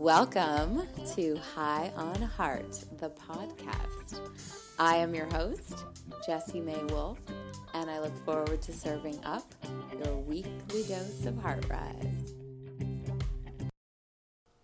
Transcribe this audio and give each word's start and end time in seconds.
Welcome 0.00 0.88
to 1.14 1.36
High 1.54 1.92
on 1.94 2.22
Heart, 2.22 2.84
the 3.00 3.10
podcast. 3.10 4.18
I 4.78 4.96
am 4.96 5.14
your 5.14 5.26
host, 5.26 5.84
Jessie 6.24 6.62
May 6.62 6.82
Wolf, 6.84 7.18
and 7.74 7.90
I 7.90 8.00
look 8.00 8.16
forward 8.24 8.62
to 8.62 8.72
serving 8.72 9.22
up 9.26 9.54
your 10.02 10.16
weekly 10.16 10.84
dose 10.84 11.26
of 11.26 11.36
Heart 11.42 11.66
Rise. 11.68 12.32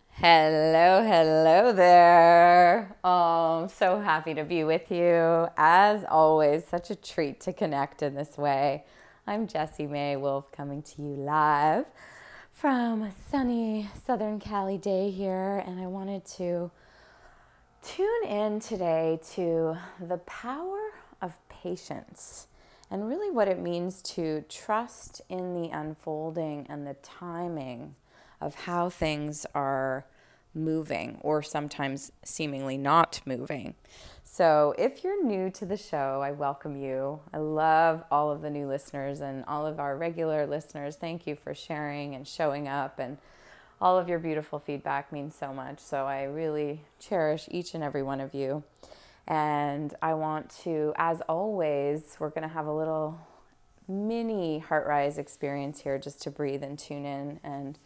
Hello, 0.09 1.03
hello 1.03 1.71
there. 1.71 2.97
Oh, 3.03 3.61
I'm 3.61 3.69
so 3.69 3.99
happy 3.99 4.33
to 4.33 4.43
be 4.43 4.63
with 4.63 4.89
you. 4.89 5.47
As 5.55 6.03
always, 6.09 6.65
such 6.65 6.89
a 6.89 6.95
treat 6.95 7.41
to 7.41 7.53
connect 7.53 8.01
in 8.01 8.15
this 8.15 8.39
way. 8.39 8.85
I'm 9.27 9.45
Jessie 9.45 9.85
May 9.85 10.15
Wolf 10.15 10.51
coming 10.51 10.81
to 10.81 11.01
you 11.03 11.09
live 11.09 11.85
from 12.59 13.03
a 13.03 13.11
sunny 13.29 13.87
Southern 14.03 14.39
Cali 14.39 14.79
day 14.79 15.11
here, 15.11 15.63
and 15.67 15.79
I 15.79 15.85
wanted 15.85 16.25
to 16.37 16.71
tune 17.83 18.23
in 18.27 18.59
today 18.59 19.19
to 19.35 19.77
the 20.01 20.17
power 20.17 20.79
of 21.21 21.37
patience 21.49 22.47
and 22.89 23.07
really 23.07 23.29
what 23.29 23.47
it 23.47 23.59
means 23.59 24.01
to 24.01 24.43
trust 24.49 25.21
in 25.29 25.53
the 25.53 25.69
unfolding 25.69 26.65
and 26.67 26.87
the 26.87 26.95
timing 26.95 27.93
of 28.41 28.55
how 28.55 28.89
things 28.89 29.45
are 29.53 30.05
moving 30.55 31.19
or 31.21 31.43
sometimes 31.43 32.11
seemingly 32.23 32.75
not 32.75 33.21
moving. 33.23 33.75
So, 34.37 34.75
if 34.77 35.03
you're 35.03 35.23
new 35.23 35.49
to 35.49 35.65
the 35.65 35.77
show, 35.77 36.21
I 36.21 36.29
welcome 36.29 36.75
you. 36.77 37.21
I 37.33 37.39
love 37.39 38.03
all 38.11 38.29
of 38.29 38.43
the 38.43 38.51
new 38.51 38.67
listeners 38.67 39.19
and 39.19 39.43
all 39.47 39.65
of 39.65 39.79
our 39.79 39.97
regular 39.97 40.45
listeners. 40.45 40.95
Thank 40.95 41.25
you 41.25 41.35
for 41.35 41.55
sharing 41.55 42.13
and 42.13 42.27
showing 42.27 42.67
up, 42.67 42.99
and 42.99 43.17
all 43.81 43.97
of 43.97 44.07
your 44.07 44.19
beautiful 44.19 44.59
feedback 44.59 45.11
means 45.11 45.33
so 45.33 45.51
much. 45.51 45.79
So, 45.79 46.05
I 46.05 46.25
really 46.25 46.81
cherish 46.99 47.47
each 47.49 47.73
and 47.73 47.83
every 47.83 48.03
one 48.03 48.21
of 48.21 48.35
you. 48.35 48.63
And 49.27 49.95
I 50.03 50.13
want 50.13 50.51
to, 50.65 50.93
as 50.97 51.21
always, 51.21 52.15
we're 52.19 52.29
going 52.29 52.47
to 52.47 52.53
have 52.53 52.67
a 52.67 52.71
little 52.73 53.19
mini 53.87 54.59
heart 54.59 54.85
rise 54.85 55.17
experience 55.17 55.79
here 55.79 55.97
just 55.97 56.21
to 56.21 56.29
breathe 56.29 56.61
and 56.61 56.77
tune 56.77 57.07
in 57.07 57.39
and 57.43 57.79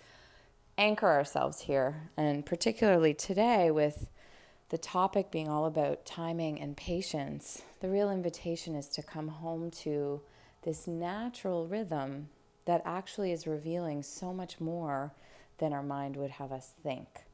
anchor 0.78 1.08
ourselves 1.08 1.62
here. 1.62 2.10
And 2.18 2.46
particularly 2.46 3.14
today, 3.14 3.72
with 3.72 4.10
the 4.72 4.78
topic 4.78 5.30
being 5.32 5.50
all 5.50 5.66
about 5.66 6.06
timing 6.06 6.60
and 6.60 6.78
patience, 6.78 7.62
the 7.82 7.90
real 7.90 8.10
invitation 8.10 8.74
is 8.74 8.88
to 8.88 9.04
come 9.04 9.28
home 9.28 9.70
to 9.70 10.22
this 10.64 10.88
natural 10.88 11.68
rhythm 11.68 12.30
that 12.64 12.82
actually 12.86 13.34
is 13.34 13.46
revealing 13.46 14.02
so 14.02 14.32
much 14.34 14.62
more 14.62 15.12
than 15.58 15.74
our 15.74 15.84
mind 15.84 16.16
would 16.16 16.32
have 16.32 16.54
us 16.54 16.72
think. 16.82 17.26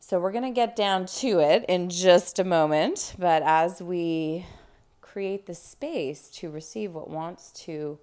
So, 0.00 0.18
we're 0.18 0.32
going 0.32 0.44
to 0.44 0.50
get 0.50 0.74
down 0.74 1.04
to 1.06 1.38
it 1.38 1.66
in 1.68 1.90
just 1.90 2.38
a 2.38 2.44
moment, 2.44 3.14
but 3.18 3.42
as 3.42 3.82
we 3.82 4.46
create 5.02 5.44
the 5.44 5.54
space 5.54 6.30
to 6.30 6.48
receive 6.48 6.94
what 6.94 7.10
wants 7.10 7.52
to 7.64 7.98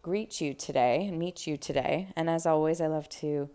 greet 0.00 0.40
you 0.40 0.54
today 0.54 1.06
and 1.06 1.18
meet 1.18 1.46
you 1.46 1.58
today, 1.58 2.08
and 2.16 2.30
as 2.30 2.46
always, 2.46 2.80
I 2.80 2.86
love 2.86 3.10
to 3.20 3.50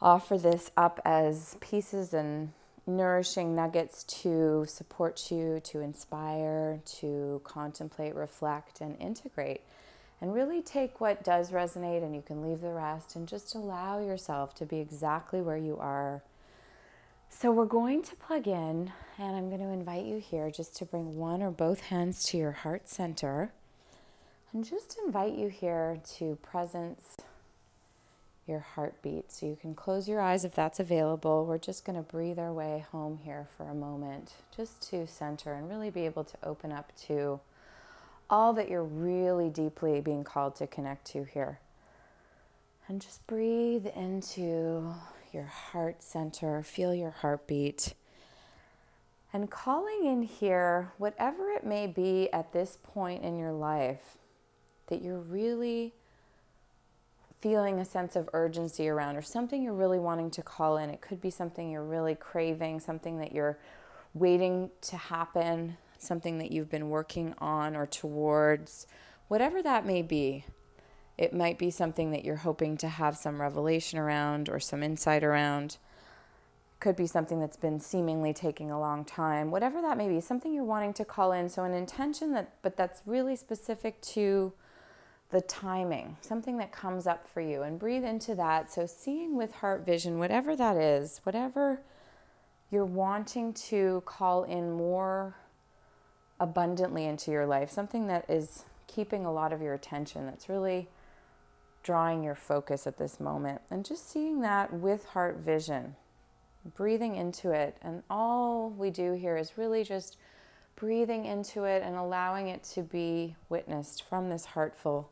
offer 0.00 0.38
this 0.38 0.70
up 0.78 0.98
as 1.04 1.58
pieces 1.60 2.14
and 2.14 2.52
nourishing 2.86 3.54
nuggets 3.54 4.04
to 4.04 4.64
support 4.68 5.30
you, 5.30 5.60
to 5.64 5.80
inspire, 5.80 6.80
to 7.00 7.40
contemplate, 7.44 8.14
reflect, 8.14 8.80
and 8.80 8.96
integrate. 9.00 9.62
And 10.20 10.32
really 10.32 10.62
take 10.62 11.00
what 11.00 11.22
does 11.22 11.50
resonate 11.50 12.02
and 12.02 12.14
you 12.14 12.22
can 12.22 12.42
leave 12.42 12.62
the 12.62 12.72
rest 12.72 13.16
and 13.16 13.28
just 13.28 13.54
allow 13.54 13.98
yourself 13.98 14.54
to 14.54 14.64
be 14.64 14.78
exactly 14.78 15.42
where 15.42 15.58
you 15.58 15.76
are. 15.78 16.22
So, 17.28 17.52
we're 17.52 17.66
going 17.66 18.02
to 18.04 18.16
plug 18.16 18.46
in, 18.46 18.92
and 19.18 19.36
I'm 19.36 19.48
going 19.48 19.60
to 19.60 19.68
invite 19.68 20.06
you 20.06 20.18
here 20.18 20.50
just 20.50 20.76
to 20.76 20.86
bring 20.86 21.16
one 21.16 21.42
or 21.42 21.50
both 21.50 21.80
hands 21.80 22.24
to 22.26 22.38
your 22.38 22.52
heart 22.52 22.88
center 22.88 23.52
and 24.52 24.64
just 24.64 24.96
invite 25.04 25.34
you 25.34 25.48
here 25.48 26.00
to 26.16 26.36
presence 26.36 27.16
your 28.46 28.60
heartbeat. 28.60 29.32
So 29.32 29.46
you 29.46 29.56
can 29.60 29.74
close 29.74 30.08
your 30.08 30.20
eyes 30.20 30.44
if 30.44 30.54
that's 30.54 30.78
available. 30.80 31.44
We're 31.44 31.58
just 31.58 31.84
going 31.84 31.96
to 31.96 32.02
breathe 32.02 32.38
our 32.38 32.52
way 32.52 32.84
home 32.92 33.18
here 33.24 33.48
for 33.56 33.68
a 33.68 33.74
moment, 33.74 34.34
just 34.56 34.80
to 34.90 35.06
center 35.06 35.52
and 35.52 35.68
really 35.68 35.90
be 35.90 36.06
able 36.06 36.24
to 36.24 36.36
open 36.42 36.72
up 36.72 36.92
to 37.06 37.40
all 38.28 38.52
that 38.54 38.68
you're 38.68 38.84
really 38.84 39.48
deeply 39.48 40.00
being 40.00 40.24
called 40.24 40.56
to 40.56 40.66
connect 40.66 41.06
to 41.06 41.24
here. 41.24 41.60
And 42.88 43.00
just 43.00 43.26
breathe 43.26 43.86
into 43.86 44.94
your 45.32 45.44
heart 45.44 46.02
center, 46.02 46.62
feel 46.62 46.94
your 46.94 47.10
heartbeat. 47.10 47.94
And 49.32 49.50
calling 49.50 50.06
in 50.06 50.22
here, 50.22 50.92
whatever 50.98 51.50
it 51.50 51.64
may 51.64 51.86
be 51.88 52.32
at 52.32 52.52
this 52.52 52.78
point 52.82 53.24
in 53.24 53.36
your 53.36 53.52
life 53.52 54.18
that 54.86 55.02
you're 55.02 55.18
really 55.18 55.92
feeling 57.40 57.78
a 57.78 57.84
sense 57.84 58.16
of 58.16 58.28
urgency 58.32 58.88
around 58.88 59.16
or 59.16 59.22
something 59.22 59.62
you're 59.62 59.74
really 59.74 59.98
wanting 59.98 60.30
to 60.32 60.42
call 60.42 60.78
in. 60.78 60.90
It 60.90 61.00
could 61.00 61.20
be 61.20 61.30
something 61.30 61.70
you're 61.70 61.84
really 61.84 62.14
craving, 62.14 62.80
something 62.80 63.18
that 63.18 63.32
you're 63.32 63.58
waiting 64.14 64.70
to 64.80 64.96
happen, 64.96 65.76
something 65.98 66.38
that 66.38 66.50
you've 66.50 66.70
been 66.70 66.88
working 66.88 67.34
on 67.38 67.76
or 67.76 67.86
towards, 67.86 68.86
whatever 69.28 69.62
that 69.62 69.84
may 69.84 70.02
be. 70.02 70.44
It 71.18 71.32
might 71.32 71.58
be 71.58 71.70
something 71.70 72.10
that 72.10 72.24
you're 72.24 72.36
hoping 72.36 72.76
to 72.78 72.88
have 72.88 73.16
some 73.16 73.40
revelation 73.40 73.98
around 73.98 74.48
or 74.48 74.60
some 74.60 74.82
insight 74.82 75.24
around. 75.24 75.78
Could 76.78 76.96
be 76.96 77.06
something 77.06 77.40
that's 77.40 77.56
been 77.56 77.80
seemingly 77.80 78.34
taking 78.34 78.70
a 78.70 78.78
long 78.78 79.04
time. 79.04 79.50
Whatever 79.50 79.80
that 79.80 79.96
may 79.96 80.08
be, 80.08 80.20
something 80.20 80.52
you're 80.52 80.64
wanting 80.64 80.92
to 80.94 81.06
call 81.06 81.32
in. 81.32 81.48
So 81.48 81.64
an 81.64 81.72
intention 81.72 82.32
that 82.32 82.54
but 82.62 82.76
that's 82.76 83.02
really 83.06 83.34
specific 83.34 84.00
to 84.02 84.52
the 85.30 85.40
timing, 85.40 86.16
something 86.20 86.58
that 86.58 86.70
comes 86.70 87.06
up 87.06 87.26
for 87.26 87.40
you, 87.40 87.62
and 87.62 87.78
breathe 87.78 88.04
into 88.04 88.34
that. 88.36 88.72
So, 88.72 88.86
seeing 88.86 89.36
with 89.36 89.56
heart 89.56 89.84
vision, 89.84 90.18
whatever 90.18 90.54
that 90.54 90.76
is, 90.76 91.20
whatever 91.24 91.80
you're 92.70 92.84
wanting 92.84 93.52
to 93.52 94.02
call 94.06 94.44
in 94.44 94.72
more 94.72 95.36
abundantly 96.38 97.04
into 97.04 97.30
your 97.30 97.46
life, 97.46 97.70
something 97.70 98.06
that 98.06 98.28
is 98.28 98.64
keeping 98.86 99.24
a 99.24 99.32
lot 99.32 99.52
of 99.52 99.60
your 99.60 99.74
attention, 99.74 100.26
that's 100.26 100.48
really 100.48 100.88
drawing 101.82 102.22
your 102.22 102.34
focus 102.34 102.86
at 102.86 102.98
this 102.98 103.18
moment, 103.18 103.60
and 103.70 103.84
just 103.84 104.08
seeing 104.08 104.40
that 104.40 104.72
with 104.72 105.06
heart 105.06 105.38
vision, 105.38 105.96
breathing 106.76 107.16
into 107.16 107.50
it. 107.50 107.76
And 107.82 108.02
all 108.10 108.70
we 108.70 108.90
do 108.90 109.12
here 109.12 109.36
is 109.36 109.56
really 109.56 109.82
just 109.82 110.16
breathing 110.76 111.24
into 111.24 111.64
it 111.64 111.82
and 111.82 111.96
allowing 111.96 112.48
it 112.48 112.62
to 112.62 112.82
be 112.82 113.34
witnessed 113.48 114.02
from 114.02 114.28
this 114.28 114.44
heartful 114.44 115.10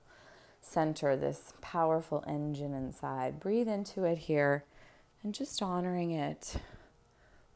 center, 0.65 1.17
this 1.17 1.53
powerful 1.61 2.25
engine 2.27 2.75
inside. 2.75 3.41
Breathe 3.41 3.69
into 3.69 4.05
it 4.05 4.19
here 4.19 4.65
and 5.23 5.35
just 5.35 5.63
honoring 5.63 6.13
it, 6.13 6.57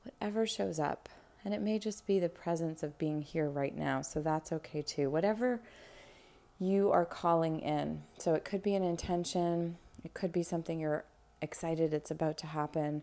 whatever 0.05 0.47
shows 0.47 0.79
up. 0.79 1.09
And 1.45 1.55
it 1.55 1.63
may 1.63 1.79
just 1.79 2.07
be 2.07 2.19
the 2.19 2.29
presence 2.29 2.83
of 2.83 2.99
being 2.99 3.23
here 3.23 3.49
right 3.49 3.77
now, 3.77 4.03
so 4.03 4.21
that's 4.21 4.53
okay 4.53 4.83
too. 4.83 5.09
Whatever 5.09 5.61
you 6.59 6.91
are 6.91 7.05
calling 7.05 7.61
in. 7.61 8.03
So 8.19 8.35
it 8.35 8.45
could 8.45 8.63
be 8.63 8.75
an 8.75 8.83
intention, 8.83 9.77
it 10.05 10.15
could 10.15 10.33
be 10.33 10.43
something 10.43 10.81
you're 10.81 11.05
excited 11.41 11.95
it's 11.95 12.11
about 12.11 12.37
to 12.39 12.47
happen. 12.49 13.03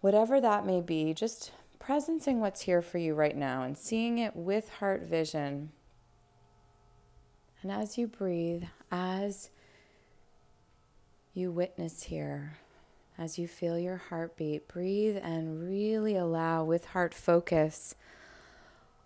Whatever 0.00 0.40
that 0.40 0.64
may 0.64 0.80
be, 0.80 1.12
just 1.12 1.52
presencing 1.78 2.36
what's 2.36 2.62
here 2.62 2.80
for 2.82 2.98
you 2.98 3.14
right 3.14 3.36
now 3.36 3.62
and 3.62 3.76
seeing 3.76 4.18
it 4.18 4.34
with 4.34 4.68
heart 4.68 5.02
vision 5.02 5.70
and 7.62 7.70
as 7.70 7.98
you 7.98 8.06
breathe, 8.06 8.64
as 8.90 9.50
you 11.34 11.50
witness 11.50 12.04
here, 12.04 12.58
as 13.18 13.38
you 13.38 13.46
feel 13.46 13.78
your 13.78 13.98
heartbeat, 14.08 14.66
breathe 14.66 15.18
and 15.22 15.62
really 15.68 16.16
allow 16.16 16.64
with 16.64 16.86
heart 16.86 17.12
focus 17.12 17.94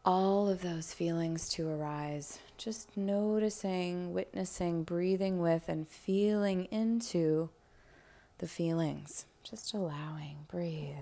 all 0.05 0.49
of 0.49 0.63
those 0.63 0.93
feelings 0.93 1.49
to 1.49 1.69
arise. 1.69 2.39
Just 2.57 2.97
noticing, 2.97 4.13
witnessing, 4.13 4.85
breathing 4.85 5.41
with, 5.41 5.69
and 5.69 5.89
feeling 5.89 6.67
into 6.67 7.49
the 8.39 8.47
feelings. 8.47 9.27
Just 9.43 9.75
allowing, 9.75 10.47
breathe. 10.49 10.95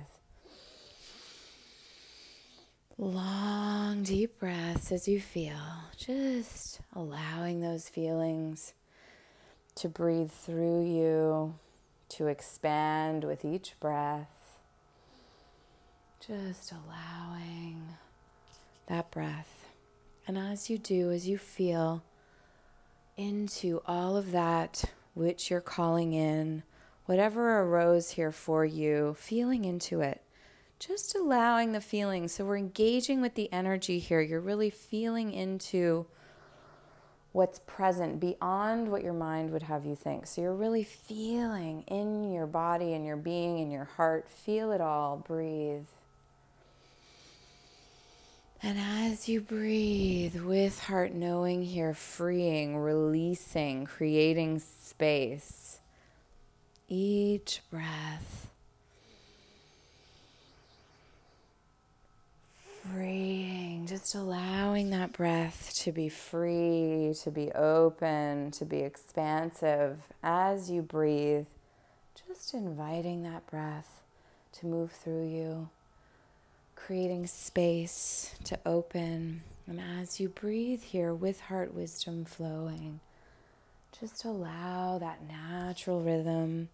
Long, 2.98 4.02
deep 4.02 4.38
breaths 4.38 4.92
as 4.92 5.08
you 5.08 5.18
feel, 5.18 5.56
just 5.96 6.80
allowing 6.94 7.60
those 7.60 7.88
feelings 7.88 8.74
to 9.76 9.88
breathe 9.88 10.30
through 10.30 10.84
you, 10.84 11.54
to 12.10 12.26
expand 12.26 13.24
with 13.24 13.46
each 13.46 13.74
breath. 13.80 14.58
Just 16.26 16.70
allowing 16.70 17.96
that 18.86 19.10
breath. 19.10 19.68
And 20.26 20.36
as 20.36 20.68
you 20.68 20.76
do, 20.76 21.10
as 21.10 21.26
you 21.26 21.38
feel 21.38 22.02
into 23.16 23.82
all 23.86 24.16
of 24.18 24.32
that 24.32 24.84
which 25.14 25.50
you're 25.50 25.60
calling 25.60 26.12
in, 26.12 26.62
whatever 27.06 27.60
arose 27.60 28.10
here 28.10 28.32
for 28.32 28.66
you, 28.66 29.16
feeling 29.18 29.64
into 29.64 30.02
it. 30.02 30.20
Just 30.84 31.14
allowing 31.14 31.70
the 31.70 31.80
feeling. 31.80 32.26
So 32.26 32.44
we're 32.44 32.56
engaging 32.56 33.20
with 33.20 33.36
the 33.36 33.52
energy 33.52 34.00
here. 34.00 34.20
You're 34.20 34.40
really 34.40 34.70
feeling 34.70 35.32
into 35.32 36.06
what's 37.30 37.60
present 37.60 38.18
beyond 38.18 38.90
what 38.90 39.04
your 39.04 39.12
mind 39.12 39.52
would 39.52 39.62
have 39.62 39.86
you 39.86 39.94
think. 39.94 40.26
So 40.26 40.40
you're 40.40 40.52
really 40.52 40.82
feeling 40.82 41.84
in 41.86 42.32
your 42.32 42.48
body 42.48 42.94
and 42.94 43.06
your 43.06 43.16
being 43.16 43.60
and 43.60 43.70
your 43.70 43.84
heart. 43.84 44.28
Feel 44.28 44.72
it 44.72 44.80
all. 44.80 45.18
Breathe. 45.18 45.86
And 48.60 48.76
as 48.76 49.28
you 49.28 49.40
breathe 49.40 50.40
with 50.40 50.80
heart 50.80 51.14
knowing 51.14 51.62
here, 51.62 51.94
freeing, 51.94 52.76
releasing, 52.76 53.84
creating 53.84 54.58
space, 54.58 55.78
each 56.88 57.60
breath, 57.70 58.51
freeing, 62.90 63.86
just 63.86 64.14
allowing 64.14 64.90
that 64.90 65.12
breath 65.12 65.72
to 65.76 65.92
be 65.92 66.08
free, 66.08 67.14
to 67.22 67.30
be 67.30 67.52
open, 67.52 68.50
to 68.52 68.64
be 68.64 68.80
expansive 68.80 69.98
as 70.22 70.70
you 70.70 70.82
breathe, 70.82 71.46
just 72.28 72.54
inviting 72.54 73.22
that 73.22 73.46
breath 73.46 74.02
to 74.52 74.66
move 74.66 74.90
through 74.90 75.28
you 75.28 75.68
creating 76.86 77.26
space 77.26 78.34
to 78.44 78.58
open. 78.66 79.42
And 79.66 79.80
as 79.80 80.18
you 80.18 80.28
breathe 80.28 80.82
here 80.82 81.14
with 81.14 81.42
heart 81.42 81.74
wisdom 81.74 82.24
flowing, 82.24 83.00
just 83.98 84.24
allow 84.24 84.98
that 84.98 85.20
natural 85.26 86.02
rhythm, 86.02 86.70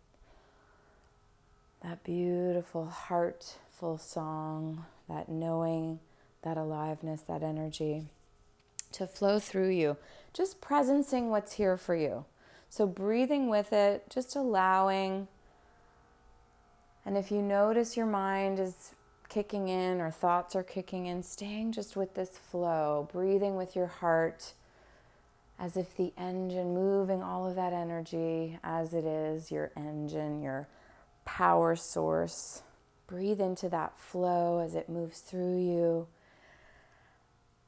that 1.82 2.02
beautiful 2.04 2.86
heartful 2.86 3.98
song, 3.98 4.86
that 5.08 5.28
knowing, 5.28 6.00
that 6.42 6.56
aliveness, 6.56 7.22
that 7.22 7.42
energy 7.42 8.04
to 8.92 9.06
flow 9.06 9.38
through 9.38 9.70
you. 9.70 9.96
Just 10.32 10.60
presencing 10.60 11.28
what's 11.28 11.54
here 11.54 11.76
for 11.76 11.94
you. 11.94 12.24
So 12.68 12.86
breathing 12.86 13.48
with 13.48 13.72
it, 13.72 14.04
just 14.10 14.36
allowing. 14.36 15.28
And 17.04 17.16
if 17.16 17.30
you 17.30 17.42
notice 17.42 17.96
your 17.96 18.06
mind 18.06 18.58
is 18.58 18.94
kicking 19.28 19.68
in 19.68 20.00
or 20.00 20.10
thoughts 20.10 20.54
are 20.56 20.62
kicking 20.62 21.06
in, 21.06 21.22
staying 21.22 21.72
just 21.72 21.96
with 21.96 22.14
this 22.14 22.38
flow, 22.38 23.08
breathing 23.12 23.56
with 23.56 23.74
your 23.76 23.86
heart 23.86 24.52
as 25.58 25.76
if 25.76 25.96
the 25.96 26.12
engine, 26.16 26.72
moving 26.72 27.22
all 27.22 27.48
of 27.48 27.56
that 27.56 27.72
energy 27.72 28.58
as 28.62 28.94
it 28.94 29.04
is, 29.04 29.50
your 29.50 29.72
engine, 29.76 30.40
your 30.40 30.68
power 31.24 31.74
source. 31.74 32.62
Breathe 33.08 33.40
into 33.40 33.70
that 33.70 33.98
flow 33.98 34.60
as 34.60 34.74
it 34.74 34.88
moves 34.88 35.20
through 35.20 35.58
you. 35.58 36.06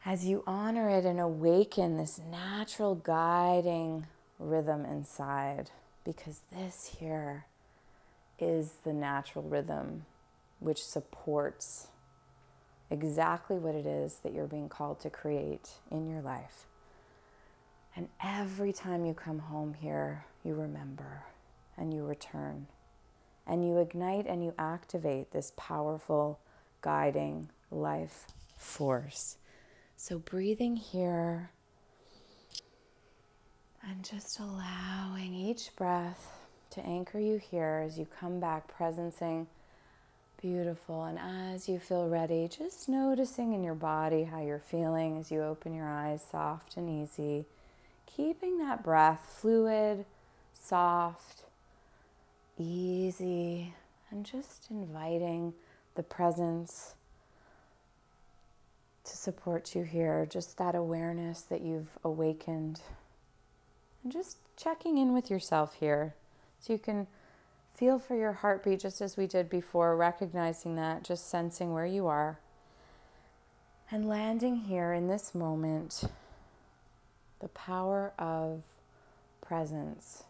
As 0.04 0.26
you 0.26 0.44
honor 0.46 0.90
it 0.90 1.06
and 1.06 1.19
awaken 1.19 1.96
this 1.96 2.20
natural 2.31 2.94
guiding 2.94 4.06
rhythm 4.38 4.84
inside, 4.84 5.70
because 6.04 6.42
this 6.52 6.96
here 6.98 7.46
is 8.38 8.75
the 8.84 8.92
natural 8.92 9.42
rhythm 9.42 10.04
which 10.58 10.84
supports 10.84 11.88
exactly 12.90 13.56
what 13.56 13.75
it 13.75 13.86
is 13.86 14.16
that 14.22 14.34
you're 14.34 14.46
being 14.46 14.69
called 14.69 15.00
to 15.00 15.08
create 15.08 15.70
in 15.90 16.06
your 16.06 16.20
life. 16.20 16.66
And 17.96 18.08
every 18.22 18.75
time 18.75 19.06
you 19.06 19.14
come 19.14 19.38
home 19.38 19.75
here, 19.75 20.26
you 20.44 20.54
remember 20.54 21.25
and 21.78 21.94
you 21.94 22.04
return 22.04 22.66
and 23.50 23.67
you 23.67 23.79
ignite 23.79 24.26
and 24.26 24.44
you 24.44 24.55
activate 24.56 25.32
this 25.32 25.52
powerful 25.56 26.38
guiding 26.81 27.50
life 27.70 28.29
force. 28.56 29.37
So, 29.97 30.19
breathing 30.19 30.76
here 30.76 31.50
and 33.82 34.05
just 34.05 34.38
allowing 34.38 35.35
each 35.35 35.75
breath 35.75 36.38
to 36.70 36.81
anchor 36.87 37.19
you 37.19 37.38
here 37.38 37.82
as 37.85 37.99
you 37.99 38.06
come 38.06 38.38
back, 38.38 38.70
presencing 38.79 39.47
Beautiful. 40.41 41.05
And 41.05 41.19
as 41.19 41.69
you 41.69 41.79
feel 41.79 42.08
ready, 42.08 42.49
just 42.49 42.88
noticing 42.88 43.53
in 43.53 43.62
your 43.62 43.75
body 43.75 44.25
how 44.25 44.41
you're 44.41 44.58
feeling 44.58 45.19
as 45.19 45.31
you 45.31 45.43
open 45.43 45.75
your 45.75 45.87
eyes, 45.87 46.25
soft 46.31 46.79
and 46.79 46.88
easy. 46.88 47.44
Keeping 48.06 48.58
that 48.58 48.82
breath 48.82 49.37
fluid, 49.38 50.06
soft, 50.55 51.43
easy, 52.60 53.74
and 54.10 54.24
just 54.24 54.66
inviting 54.70 55.54
the 55.94 56.02
presence 56.02 56.94
to 59.04 59.16
support 59.16 59.74
you 59.74 59.82
here. 59.82 60.26
Just 60.28 60.58
that 60.58 60.74
awareness 60.74 61.42
that 61.42 61.62
you've 61.62 61.98
awakened. 62.04 62.80
And 64.02 64.12
just 64.12 64.38
checking 64.56 64.98
in 64.98 65.12
with 65.12 65.30
yourself 65.30 65.74
here 65.74 66.14
so 66.58 66.72
you 66.72 66.78
can 66.78 67.06
Feel 67.80 67.98
for 67.98 68.14
your 68.14 68.32
heartbeat 68.32 68.80
just 68.80 69.00
as 69.00 69.16
we 69.16 69.26
did 69.26 69.48
before, 69.48 69.96
recognizing 69.96 70.76
that, 70.76 71.02
just 71.02 71.30
sensing 71.30 71.72
where 71.72 71.86
you 71.86 72.06
are. 72.08 72.38
And 73.90 74.06
landing 74.06 74.56
here 74.56 74.92
in 74.92 75.08
this 75.08 75.34
moment, 75.34 76.04
the 77.40 77.48
power 77.48 78.12
of 78.18 78.62
presence, 79.40 80.24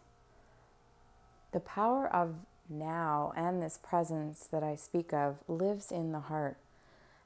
the 1.51 1.59
power 1.59 2.07
of 2.13 2.35
now 2.69 3.33
and 3.35 3.61
this 3.61 3.77
presence 3.81 4.47
that 4.51 4.63
I 4.63 4.75
speak 4.75 5.13
of 5.13 5.43
lives 5.47 5.91
in 5.91 6.11
the 6.11 6.19
heart. 6.21 6.57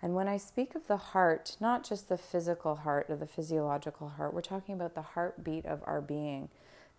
And 0.01 0.13
when 0.13 0.27
I 0.27 0.37
speak 0.37 0.75
of 0.75 0.87
the 0.87 0.97
heart, 0.97 1.55
not 1.59 1.87
just 1.87 2.09
the 2.09 2.17
physical 2.17 2.75
heart 2.77 3.07
or 3.09 3.15
the 3.15 3.27
physiological 3.27 4.09
heart, 4.09 4.33
we're 4.33 4.41
talking 4.41 4.75
about 4.75 4.95
the 4.95 5.01
heartbeat 5.01 5.65
of 5.65 5.81
our 5.85 6.01
being, 6.01 6.49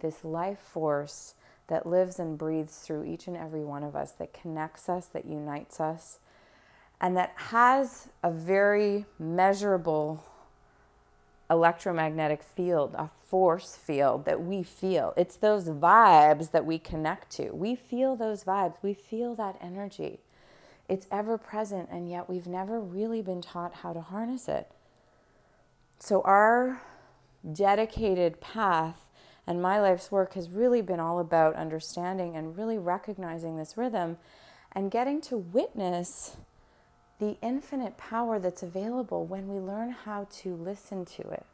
this 0.01 0.25
life 0.25 0.59
force 0.59 1.35
that 1.69 1.87
lives 1.87 2.19
and 2.19 2.39
breathes 2.39 2.79
through 2.79 3.05
each 3.05 3.27
and 3.27 3.37
every 3.37 3.65
one 3.65 3.83
of 3.83 3.97
us, 3.97 4.13
that 4.13 4.33
connects 4.33 4.89
us, 4.89 5.07
that 5.07 5.25
unites 5.25 5.81
us, 5.81 6.19
and 7.01 7.17
that 7.17 7.33
has 7.37 8.09
a 8.23 8.31
very 8.31 9.05
measurable 9.19 10.25
electromagnetic 11.51 12.43
field, 12.43 12.95
a 12.95 13.09
force 13.29 13.77
field 13.77 14.25
that 14.25 14.43
we 14.43 14.63
feel. 14.63 15.13
It's 15.17 15.37
those 15.37 15.69
vibes 15.69 16.51
that 16.53 16.67
we 16.67 16.79
connect 16.79 17.31
to. 17.33 17.51
We 17.53 17.75
feel 17.77 18.17
those 18.17 18.45
vibes, 18.45 18.77
we 18.83 18.95
feel 18.95 19.35
that 19.37 19.57
energy. 19.61 20.21
It's 20.89 21.07
ever 21.11 21.37
present, 21.39 21.89
and 21.91 22.09
yet 22.09 22.29
we've 22.29 22.47
never 22.47 22.81
really 22.81 23.23
been 23.23 23.43
taught 23.43 23.75
how 23.75 23.93
to 23.93 24.01
harness 24.01 24.49
it. 24.49 24.71
So, 25.99 26.21
our 26.23 26.83
dedicated 27.53 28.41
path 28.41 29.07
and 29.47 29.63
my 29.63 29.81
life's 29.81 30.11
work 30.11 30.35
has 30.35 30.51
really 30.51 30.83
been 30.83 31.01
all 31.01 31.19
about 31.19 31.55
understanding 31.55 32.37
and 32.37 32.57
really 32.57 32.79
recognizing 32.79 33.57
this 33.57 33.77
rhythm 33.77 34.19
and 34.73 34.91
getting 34.91 35.21
to 35.23 35.37
witness 35.37 36.37
the 37.19 37.37
infinite 37.43 37.97
power 37.97 38.39
that's 38.39 38.63
available 38.63 39.25
when 39.25 39.49
we 39.49 39.59
learn 39.59 39.91
how 39.91 40.27
to 40.31 40.55
listen 40.55 41.05
to 41.05 41.23
it, 41.31 41.47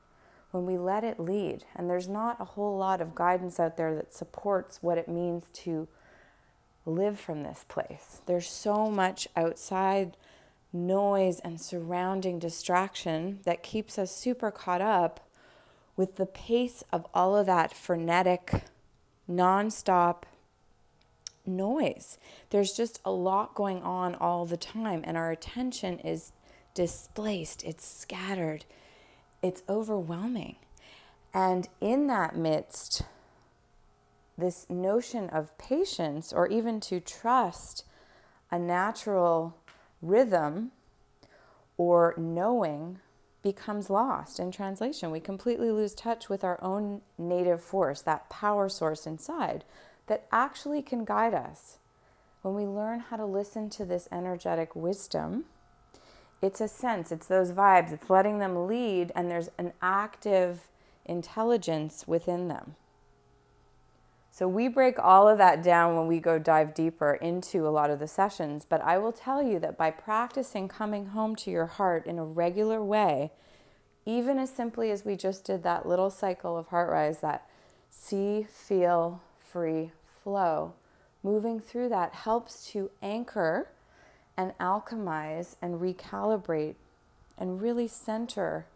when 0.50 0.66
we 0.66 0.76
let 0.76 1.04
it 1.04 1.20
lead. 1.20 1.64
And 1.76 1.88
there's 1.88 2.08
not 2.08 2.40
a 2.40 2.44
whole 2.44 2.76
lot 2.76 3.00
of 3.00 3.14
guidance 3.14 3.60
out 3.60 3.76
there 3.76 3.94
that 3.94 4.14
supports 4.14 4.82
what 4.82 4.98
it 4.98 5.08
means 5.08 5.44
to 5.54 5.88
live 6.84 7.18
from 7.20 7.42
this 7.42 7.64
place. 7.68 8.20
There's 8.26 8.48
so 8.48 8.90
much 8.90 9.28
outside 9.36 10.16
noise 10.72 11.38
and 11.40 11.60
surrounding 11.60 12.38
distraction 12.38 13.40
that 13.44 13.62
keeps 13.62 13.98
us 13.98 14.14
super 14.14 14.50
caught 14.50 14.80
up 14.80 15.28
with 15.96 16.16
the 16.16 16.26
pace 16.26 16.82
of 16.92 17.06
all 17.14 17.36
of 17.36 17.46
that 17.46 17.74
frenetic, 17.74 18.64
nonstop 19.30 20.22
noise. 21.46 22.18
There's 22.50 22.72
just 22.72 23.00
a 23.04 23.10
lot 23.10 23.54
going 23.54 23.82
on 23.82 24.14
all 24.14 24.46
the 24.46 24.56
time, 24.56 25.02
and 25.04 25.16
our 25.16 25.30
attention 25.30 25.98
is 26.00 26.32
displaced, 26.74 27.64
it's 27.64 27.86
scattered, 27.86 28.64
it's 29.42 29.62
overwhelming. 29.68 30.56
And 31.34 31.68
in 31.80 32.06
that 32.08 32.36
midst, 32.36 33.02
this 34.36 34.68
notion 34.68 35.28
of 35.30 35.56
patience, 35.58 36.32
or 36.32 36.46
even 36.48 36.80
to 36.80 37.00
trust 37.00 37.84
a 38.50 38.58
natural 38.58 39.56
rhythm 40.00 40.72
or 41.76 42.14
knowing 42.16 42.98
becomes 43.42 43.90
lost 43.90 44.38
in 44.38 44.52
translation. 44.52 45.10
We 45.10 45.20
completely 45.20 45.70
lose 45.70 45.94
touch 45.94 46.28
with 46.28 46.44
our 46.44 46.62
own 46.62 47.00
native 47.18 47.62
force, 47.62 48.02
that 48.02 48.30
power 48.30 48.68
source 48.68 49.06
inside 49.06 49.64
that 50.12 50.26
actually 50.30 50.82
can 50.82 51.06
guide 51.06 51.32
us. 51.32 51.78
When 52.42 52.54
we 52.54 52.66
learn 52.66 53.00
how 53.00 53.16
to 53.16 53.24
listen 53.24 53.70
to 53.70 53.86
this 53.86 54.08
energetic 54.12 54.76
wisdom, 54.76 55.46
it's 56.42 56.60
a 56.60 56.68
sense, 56.68 57.10
it's 57.10 57.28
those 57.28 57.52
vibes, 57.52 57.92
it's 57.92 58.10
letting 58.10 58.38
them 58.38 58.66
lead, 58.66 59.10
and 59.16 59.30
there's 59.30 59.48
an 59.56 59.72
active 59.80 60.68
intelligence 61.06 62.04
within 62.06 62.48
them. 62.48 62.74
So 64.30 64.46
we 64.46 64.68
break 64.68 64.98
all 64.98 65.26
of 65.26 65.38
that 65.38 65.62
down 65.62 65.96
when 65.96 66.08
we 66.08 66.20
go 66.20 66.38
dive 66.38 66.74
deeper 66.74 67.14
into 67.14 67.66
a 67.66 67.70
lot 67.70 67.88
of 67.88 67.98
the 67.98 68.06
sessions. 68.06 68.66
But 68.68 68.82
I 68.82 68.98
will 68.98 69.12
tell 69.12 69.42
you 69.42 69.58
that 69.60 69.78
by 69.78 69.90
practicing 69.90 70.68
coming 70.68 71.06
home 71.06 71.36
to 71.36 71.50
your 71.50 71.66
heart 71.66 72.04
in 72.04 72.18
a 72.18 72.24
regular 72.24 72.84
way, 72.84 73.32
even 74.04 74.38
as 74.38 74.50
simply 74.50 74.90
as 74.90 75.06
we 75.06 75.16
just 75.16 75.44
did 75.44 75.62
that 75.62 75.88
little 75.88 76.10
cycle 76.10 76.58
of 76.58 76.68
heart 76.68 76.90
rise, 76.90 77.20
that 77.20 77.48
see, 77.88 78.46
feel, 78.50 79.22
free, 79.52 79.92
flow, 80.22 80.74
moving 81.22 81.60
through 81.60 81.88
that 81.88 82.14
helps 82.14 82.66
to 82.72 82.90
anchor 83.02 83.68
and 84.36 84.56
alchemize 84.58 85.56
and 85.60 85.80
recalibrate 85.80 86.74
and 87.38 87.60
really 87.60 87.88
center 87.88 88.66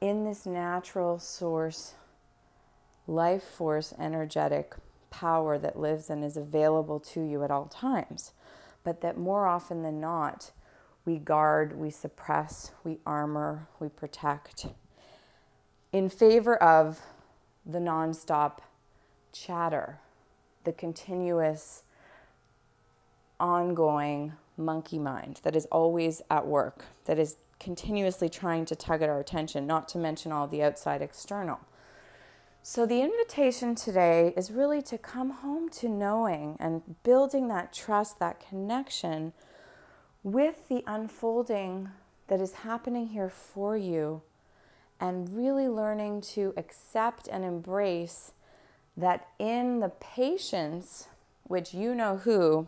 in 0.00 0.24
this 0.24 0.46
natural 0.46 1.18
source 1.18 1.94
life 3.06 3.42
force, 3.42 3.94
energetic 3.98 4.74
power 5.10 5.58
that 5.58 5.78
lives 5.78 6.10
and 6.10 6.24
is 6.24 6.36
available 6.36 6.98
to 6.98 7.20
you 7.22 7.42
at 7.42 7.50
all 7.50 7.66
times. 7.66 8.32
But 8.84 9.00
that 9.00 9.16
more 9.16 9.46
often 9.46 9.82
than 9.82 10.00
not, 10.00 10.50
we 11.04 11.18
guard, 11.18 11.78
we 11.78 11.90
suppress, 11.90 12.72
we 12.84 12.98
armor, 13.06 13.68
we 13.78 13.88
protect 13.88 14.66
in 15.92 16.08
favor 16.08 16.56
of 16.56 17.00
the 17.64 17.78
nonstop 17.78 18.58
chatter, 19.32 19.98
the 20.66 20.72
continuous, 20.72 21.82
ongoing 23.40 24.34
monkey 24.58 24.98
mind 24.98 25.40
that 25.44 25.56
is 25.56 25.64
always 25.66 26.20
at 26.30 26.46
work, 26.46 26.84
that 27.06 27.18
is 27.18 27.36
continuously 27.58 28.28
trying 28.28 28.66
to 28.66 28.76
tug 28.76 29.00
at 29.00 29.08
our 29.08 29.20
attention, 29.20 29.66
not 29.66 29.88
to 29.88 29.98
mention 29.98 30.32
all 30.32 30.46
the 30.46 30.62
outside 30.62 31.00
external. 31.00 31.60
So, 32.62 32.84
the 32.84 33.00
invitation 33.00 33.76
today 33.76 34.34
is 34.36 34.50
really 34.50 34.82
to 34.82 34.98
come 34.98 35.30
home 35.30 35.68
to 35.70 35.88
knowing 35.88 36.56
and 36.58 36.82
building 37.04 37.46
that 37.48 37.72
trust, 37.72 38.18
that 38.18 38.40
connection 38.40 39.32
with 40.24 40.68
the 40.68 40.82
unfolding 40.84 41.90
that 42.26 42.40
is 42.40 42.54
happening 42.54 43.08
here 43.08 43.30
for 43.30 43.76
you, 43.76 44.22
and 44.98 45.36
really 45.36 45.68
learning 45.68 46.22
to 46.22 46.52
accept 46.56 47.28
and 47.28 47.44
embrace 47.44 48.32
that 48.96 49.28
in 49.38 49.80
the 49.80 49.88
patience, 49.88 51.08
which 51.44 51.74
you 51.74 51.94
know 51.94 52.18
who, 52.18 52.66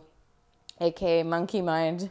aka 0.79 1.23
monkey 1.23 1.61
mind, 1.61 2.09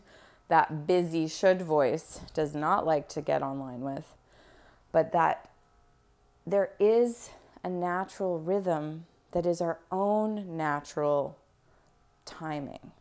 that 0.48 0.86
busy 0.86 1.28
should 1.28 1.62
voice 1.62 2.20
does 2.34 2.54
not 2.54 2.86
like 2.86 3.08
to 3.08 3.20
get 3.20 3.42
online 3.42 3.80
with, 3.80 4.14
but 4.92 5.12
that 5.12 5.50
there 6.46 6.70
is 6.80 7.30
a 7.62 7.68
natural 7.68 8.38
rhythm 8.38 9.04
that 9.32 9.44
is 9.44 9.60
our 9.60 9.78
own 9.92 10.56
natural 10.56 11.36
timing. 12.24 12.92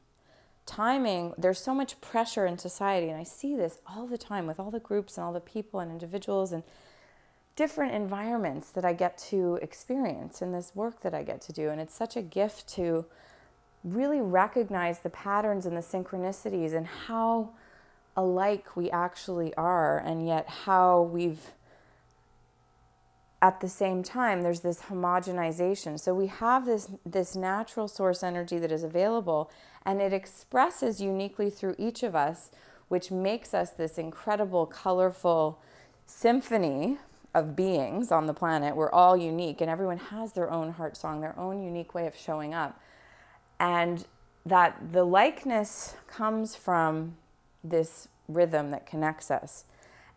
Timing, 0.65 1.33
there's 1.37 1.61
so 1.61 1.73
much 1.73 2.01
pressure 2.01 2.45
in 2.45 2.57
society, 2.57 3.07
and 3.07 3.17
I 3.17 3.23
see 3.23 3.55
this 3.55 3.79
all 3.87 4.05
the 4.05 4.17
time 4.17 4.45
with 4.45 4.59
all 4.59 4.69
the 4.69 4.81
groups 4.81 5.17
and 5.17 5.25
all 5.25 5.31
the 5.31 5.39
people 5.39 5.79
and 5.79 5.89
individuals 5.89 6.51
and 6.51 6.63
different 7.57 7.93
environments 7.93 8.69
that 8.69 8.85
I 8.85 8.93
get 8.93 9.17
to 9.29 9.59
experience 9.61 10.41
in 10.41 10.53
this 10.53 10.71
work 10.75 11.01
that 11.01 11.13
I 11.13 11.23
get 11.23 11.41
to 11.41 11.51
do. 11.51 11.69
And 11.69 11.81
it's 11.81 11.95
such 11.95 12.15
a 12.15 12.21
gift 12.21 12.69
to 12.75 13.03
really 13.83 14.21
recognize 14.21 14.99
the 14.99 15.09
patterns 15.09 15.65
and 15.65 15.75
the 15.75 15.81
synchronicities 15.81 16.73
and 16.73 16.85
how 16.87 17.49
alike 18.15 18.75
we 18.75 18.89
actually 18.91 19.53
are, 19.55 19.99
and 19.99 20.25
yet 20.25 20.47
how 20.47 21.01
we've 21.01 21.51
at 23.39 23.61
the 23.61 23.69
same 23.69 24.01
time 24.01 24.41
there's 24.41 24.61
this 24.61 24.81
homogenization 24.89 25.99
so 25.99 26.11
we 26.11 26.25
have 26.25 26.65
this 26.65 26.89
this 27.05 27.35
natural 27.35 27.87
source 27.87 28.23
energy 28.23 28.57
that 28.57 28.71
is 28.71 28.81
available 28.81 29.51
and 29.85 30.01
it 30.01 30.11
expresses 30.11 30.99
uniquely 30.99 31.47
through 31.47 31.75
each 31.77 32.01
of 32.01 32.15
us 32.15 32.49
which 32.87 33.11
makes 33.11 33.53
us 33.53 33.69
this 33.69 33.99
incredible 33.99 34.65
colorful 34.65 35.59
symphony 36.07 36.97
of 37.37 37.55
beings 37.55 38.11
on 38.11 38.25
the 38.25 38.33
planet 38.33 38.75
we're 38.75 38.91
all 38.91 39.15
unique 39.15 39.61
and 39.61 39.69
everyone 39.69 39.97
has 39.97 40.33
their 40.33 40.51
own 40.51 40.71
heart 40.71 40.97
song 40.97 41.21
their 41.21 41.37
own 41.37 41.63
unique 41.63 41.93
way 41.93 42.07
of 42.07 42.15
showing 42.15 42.53
up 42.53 42.79
and 43.59 44.05
that 44.45 44.77
the 44.91 45.03
likeness 45.03 45.95
comes 46.07 46.55
from 46.55 47.15
this 47.63 48.07
rhythm 48.27 48.71
that 48.71 48.85
connects 48.85 49.29
us 49.29 49.65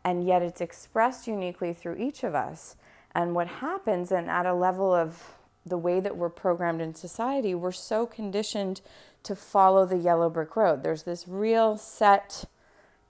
and 0.05 0.27
yet 0.27 0.43
it's 0.43 0.61
expressed 0.61 1.27
uniquely 1.27 1.73
through 1.73 1.97
each 1.97 2.25
of 2.25 2.35
us 2.35 2.77
and 3.15 3.35
what 3.35 3.49
happens, 3.49 4.13
and 4.13 4.31
at 4.31 4.47
a 4.47 4.55
level 4.55 4.95
of 4.95 5.35
the 5.67 5.79
way 5.79 6.01
that 6.01 6.17
we're 6.17 6.31
programmed 6.31 6.81
in 6.81 6.95
society, 6.95 7.55
we're 7.55 7.73
so 7.73 8.07
conditioned 8.07 8.81
to 9.25 9.35
follow 9.35 9.85
the 9.85 9.99
yellow 9.99 10.31
brick 10.31 10.57
road. 10.57 10.83
There's 10.83 11.03
this 11.03 11.27
real 11.29 11.77
set 11.77 12.45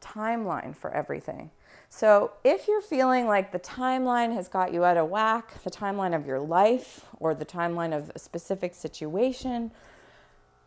timeline 0.01 0.75
for 0.75 0.91
everything. 0.91 1.51
So, 1.93 2.33
if 2.45 2.69
you're 2.69 2.81
feeling 2.81 3.27
like 3.27 3.51
the 3.51 3.59
timeline 3.59 4.33
has 4.33 4.47
got 4.47 4.73
you 4.73 4.85
out 4.85 4.97
of 4.97 5.11
whack, 5.11 5.63
the 5.65 5.71
timeline 5.71 6.15
of 6.15 6.25
your 6.25 6.39
life 6.39 7.05
or 7.19 7.35
the 7.35 7.45
timeline 7.45 7.95
of 7.95 8.13
a 8.15 8.19
specific 8.19 8.75
situation, 8.75 9.73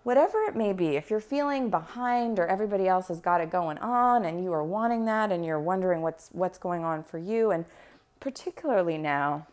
whatever 0.04 0.44
it 0.44 0.56
may 0.56 0.74
be, 0.74 0.98
if 0.98 1.10
you're 1.10 1.22
feeling 1.22 1.70
behind 1.70 2.40
or 2.40 2.46
everybody 2.46 2.90
else 2.90 3.08
has 3.08 3.22
got 3.22 3.40
it 3.40 3.50
going 3.50 3.78
on 3.78 4.26
and 4.26 4.44
you 4.44 4.52
are 4.52 4.66
wanting 4.66 5.06
that 5.06 5.32
and 5.32 5.46
you're 5.46 5.62
wondering 5.62 6.02
what's 6.02 6.30
what's 6.34 6.58
going 6.58 6.84
on 6.84 7.04
for 7.04 7.18
you 7.18 7.52
and 7.52 7.66
particularly 8.20 8.98
now. 8.98 9.48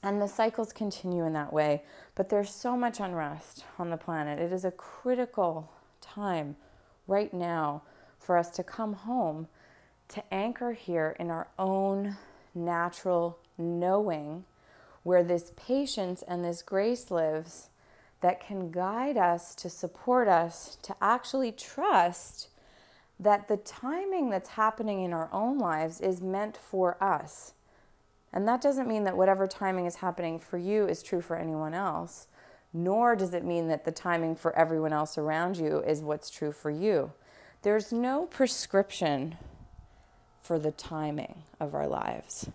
And 0.00 0.22
the 0.22 0.28
cycles 0.28 0.72
continue 0.72 1.24
in 1.24 1.32
that 1.32 1.52
way, 1.52 1.82
but 2.14 2.30
there's 2.30 2.54
so 2.54 2.76
much 2.76 3.00
unrest 3.00 3.64
on 3.80 3.90
the 3.90 3.96
planet. 3.96 4.38
It 4.38 4.52
is 4.52 4.64
a 4.64 4.70
critical 4.70 5.72
time 6.00 6.54
right 7.08 7.34
now 7.34 7.82
for 8.20 8.38
us 8.38 8.48
to 8.50 8.62
come 8.62 8.92
home 8.92 9.48
to 10.08 10.34
anchor 10.34 10.72
here 10.72 11.14
in 11.18 11.30
our 11.30 11.48
own 11.58 12.16
natural 12.54 13.38
knowing 13.56 14.44
where 15.02 15.22
this 15.22 15.52
patience 15.56 16.22
and 16.26 16.44
this 16.44 16.62
grace 16.62 17.10
lives 17.10 17.70
that 18.20 18.44
can 18.44 18.70
guide 18.70 19.16
us 19.16 19.54
to 19.54 19.70
support 19.70 20.28
us 20.28 20.76
to 20.82 20.94
actually 21.00 21.52
trust 21.52 22.48
that 23.20 23.48
the 23.48 23.56
timing 23.56 24.30
that's 24.30 24.50
happening 24.50 25.02
in 25.02 25.12
our 25.12 25.28
own 25.32 25.58
lives 25.58 26.00
is 26.00 26.20
meant 26.20 26.56
for 26.56 27.02
us. 27.02 27.52
And 28.32 28.46
that 28.46 28.60
doesn't 28.60 28.88
mean 28.88 29.04
that 29.04 29.16
whatever 29.16 29.46
timing 29.46 29.86
is 29.86 29.96
happening 29.96 30.38
for 30.38 30.58
you 30.58 30.86
is 30.86 31.02
true 31.02 31.20
for 31.20 31.36
anyone 31.36 31.74
else, 31.74 32.26
nor 32.72 33.16
does 33.16 33.34
it 33.34 33.44
mean 33.44 33.68
that 33.68 33.84
the 33.84 33.92
timing 33.92 34.36
for 34.36 34.54
everyone 34.56 34.92
else 34.92 35.16
around 35.16 35.56
you 35.56 35.78
is 35.80 36.02
what's 36.02 36.30
true 36.30 36.52
for 36.52 36.70
you. 36.70 37.12
There's 37.62 37.92
no 37.92 38.26
prescription 38.26 39.36
for 40.48 40.58
the 40.58 40.72
timing 40.72 41.42
of 41.60 41.74
our 41.74 41.86
lives. 41.86 42.48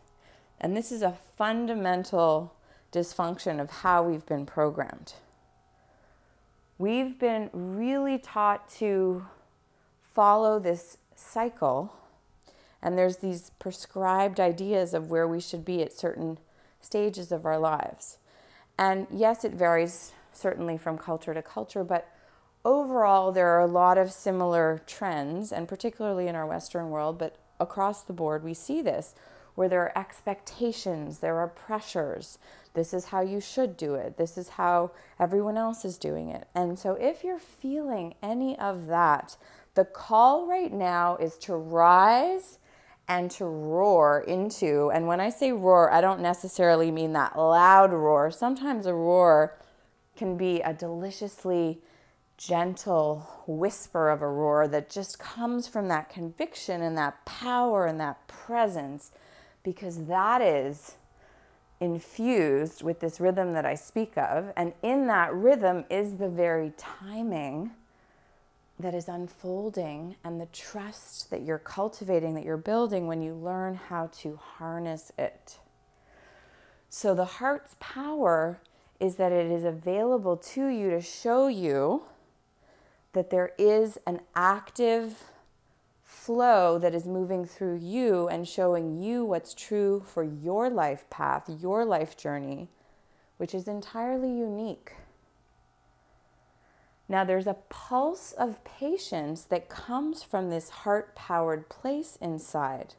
And 0.60 0.76
this 0.76 0.92
is 0.92 1.04
a 1.04 1.20
fundamental 1.38 2.56
dysfunction 2.92 3.62
of 3.62 3.70
how 3.70 4.02
we've 4.02 4.26
been 4.26 4.48
programmed. 4.48 5.14
We've 6.80 7.20
been 7.20 7.52
really 7.54 8.18
taught 8.18 8.68
to 8.80 9.28
follow 10.02 10.58
this 10.58 10.98
cycle 11.16 11.94
and 12.82 12.98
there's 12.98 13.18
these 13.18 13.52
prescribed 13.60 14.40
ideas 14.40 14.96
of 14.96 15.12
where 15.12 15.28
we 15.28 15.40
should 15.40 15.64
be 15.64 15.84
at 15.84 15.94
certain 15.94 16.40
stages 16.82 17.32
of 17.32 17.46
our 17.46 17.60
lives. 17.60 18.18
And 18.76 19.06
yes, 19.12 19.46
it 19.46 19.54
varies 19.54 20.14
certainly 20.34 20.80
from 20.80 20.98
culture 20.98 21.36
to 21.36 21.44
culture, 21.44 21.84
but 21.84 22.10
overall, 22.66 23.32
there 23.32 23.50
are 23.50 23.62
a 23.62 23.68
lot 23.68 24.00
of 24.00 24.12
similar 24.12 24.82
trends, 24.88 25.52
and 25.52 25.68
particularly 25.68 26.28
in 26.28 26.36
our 26.36 26.48
Western 26.48 26.90
world, 26.90 27.20
but 27.20 27.38
across 27.60 28.02
the 28.02 28.14
board, 28.14 28.44
we 28.44 28.54
see 28.54 28.82
this 28.82 29.16
where 29.56 29.70
there 29.70 29.82
are 29.82 29.98
expectations, 29.98 31.20
there 31.20 31.38
are 31.38 31.48
pressures. 31.48 32.40
This 32.74 32.94
is 32.94 33.06
how 33.06 33.22
you 33.22 33.40
should 33.40 33.78
do 33.78 33.94
it, 33.94 34.18
this 34.18 34.38
is 34.38 34.50
how 34.50 34.92
everyone 35.20 35.58
else 35.58 35.86
is 35.86 35.98
doing 35.98 36.30
it. 36.30 36.48
And 36.56 36.78
so, 36.78 36.94
if 36.94 37.24
you're 37.24 37.40
feeling 37.40 38.16
any 38.24 38.58
of 38.58 38.88
that, 38.88 39.38
the 39.76 39.86
call 39.86 40.48
right 40.48 40.74
now 40.74 41.18
is 41.18 41.38
to 41.40 41.56
rise 41.56 42.60
and 43.08 43.30
to 43.32 43.46
roar 43.46 44.24
into. 44.28 44.90
And 44.92 45.08
when 45.08 45.20
I 45.20 45.30
say 45.30 45.52
roar, 45.52 45.92
I 45.92 46.02
don't 46.02 46.22
necessarily 46.22 46.90
mean 46.90 47.14
that 47.14 47.38
loud 47.38 47.92
roar. 47.92 48.32
Sometimes 48.32 48.86
a 48.86 48.94
roar 48.94 49.58
can 50.16 50.38
be 50.38 50.62
a 50.62 50.74
deliciously 50.74 51.82
gentle 52.38 53.44
whisper 53.48 54.10
of 54.10 54.22
a 54.22 54.28
roar 54.28 54.68
that 54.68 54.90
just 54.90 55.20
comes 55.20 55.68
from 55.68 55.88
that 55.88 56.10
conviction 56.10 56.82
and 56.82 56.98
that 56.98 57.24
power 57.26 57.86
and 57.86 58.00
that 58.00 58.28
presence 58.28 59.12
because 59.64 60.06
that 60.06 60.42
is 60.42 60.96
infused 61.80 62.82
with 62.82 63.00
this 63.00 63.20
rhythm 63.20 63.54
that 63.54 63.66
I 63.66 63.76
speak 63.76 64.18
of. 64.18 64.52
And 64.56 64.74
in 64.82 65.08
that 65.08 65.34
rhythm 65.34 65.86
is 65.90 66.18
the 66.18 66.30
very 66.30 66.74
timing 66.78 67.72
that 68.80 68.96
is 68.96 69.08
unfolding 69.08 70.16
and 70.24 70.42
the 70.42 70.48
trust 70.48 71.30
that 71.30 71.44
you're 71.44 71.60
cultivating, 71.60 72.34
that 72.36 72.44
you're 72.44 72.58
building 72.58 73.08
when 73.08 73.22
you 73.22 73.34
learn 73.34 73.76
how 73.76 74.08
to 74.08 74.38
harness 74.38 75.12
it. 75.18 75.60
So, 76.90 77.16
the 77.16 77.26
heart's 77.26 77.76
power 77.80 78.60
is 79.00 79.16
that 79.16 79.32
it 79.32 79.52
is 79.52 79.64
available 79.64 80.38
to 80.38 80.68
you 80.68 80.90
to 80.92 81.02
show 81.02 81.48
you 81.48 82.04
that 83.14 83.30
there 83.30 83.52
is 83.58 83.98
an 84.06 84.22
active 84.36 85.24
flow 86.04 86.78
that 86.78 86.94
is 86.94 87.06
moving 87.06 87.46
through 87.46 87.78
you 87.78 88.28
and 88.28 88.48
showing 88.48 89.02
you 89.02 89.26
what's 89.26 89.54
true 89.54 90.04
for 90.06 90.24
your 90.24 90.70
life 90.70 91.10
path, 91.10 91.50
your 91.60 91.86
life 91.86 92.16
journey, 92.18 92.68
which 93.38 93.54
is 93.54 93.68
entirely 93.68 94.30
unique. 94.30 94.94
Now, 97.10 97.24
there's 97.24 97.48
a 97.48 97.58
pulse 97.70 98.32
of 98.32 98.64
patience 98.64 99.44
that 99.44 99.70
comes 99.70 100.24
from 100.24 100.50
this 100.50 100.70
heart 100.70 101.16
powered 101.16 101.70
place 101.70 102.18
inside. 102.22 102.96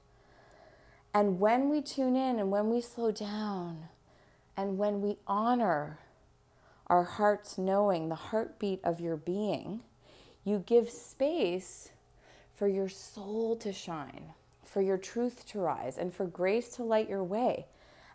And 1.12 1.40
when 1.40 1.68
we 1.68 1.80
tune 1.80 2.16
in 2.16 2.38
and 2.38 2.50
when 2.50 2.70
we 2.70 2.80
slow 2.80 3.10
down 3.10 3.88
and 4.56 4.78
when 4.78 5.00
we 5.00 5.16
honor 5.26 6.00
our 6.88 7.04
heart's 7.04 7.56
knowing, 7.56 8.08
the 8.08 8.14
heartbeat 8.14 8.80
of 8.84 9.00
your 9.00 9.16
being, 9.16 9.80
you 10.44 10.62
give 10.66 10.90
space 10.90 11.90
for 12.54 12.68
your 12.68 12.88
soul 12.88 13.56
to 13.56 13.72
shine, 13.72 14.32
for 14.64 14.80
your 14.80 14.98
truth 14.98 15.46
to 15.48 15.58
rise, 15.58 15.98
and 15.98 16.12
for 16.12 16.26
grace 16.26 16.68
to 16.76 16.82
light 16.82 17.08
your 17.08 17.24
way. 17.24 17.66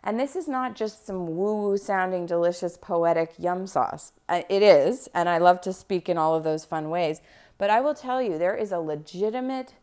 And 0.02 0.18
this 0.18 0.34
is 0.34 0.48
not 0.48 0.76
just 0.76 1.06
some 1.06 1.36
woo 1.36 1.62
woo 1.62 1.76
sounding, 1.76 2.24
delicious, 2.24 2.78
poetic 2.78 3.32
yum 3.38 3.66
sauce. 3.66 4.12
Uh, 4.28 4.42
it 4.48 4.62
is, 4.62 5.08
and 5.14 5.28
I 5.28 5.38
love 5.38 5.60
to 5.62 5.72
speak 5.72 6.08
in 6.08 6.16
all 6.16 6.34
of 6.34 6.44
those 6.44 6.64
fun 6.64 6.88
ways. 6.88 7.20
But 7.58 7.68
I 7.68 7.80
will 7.80 7.94
tell 7.94 8.22
you, 8.22 8.38
there 8.38 8.56
is 8.56 8.72
a 8.72 8.78
legitimate 8.78 9.74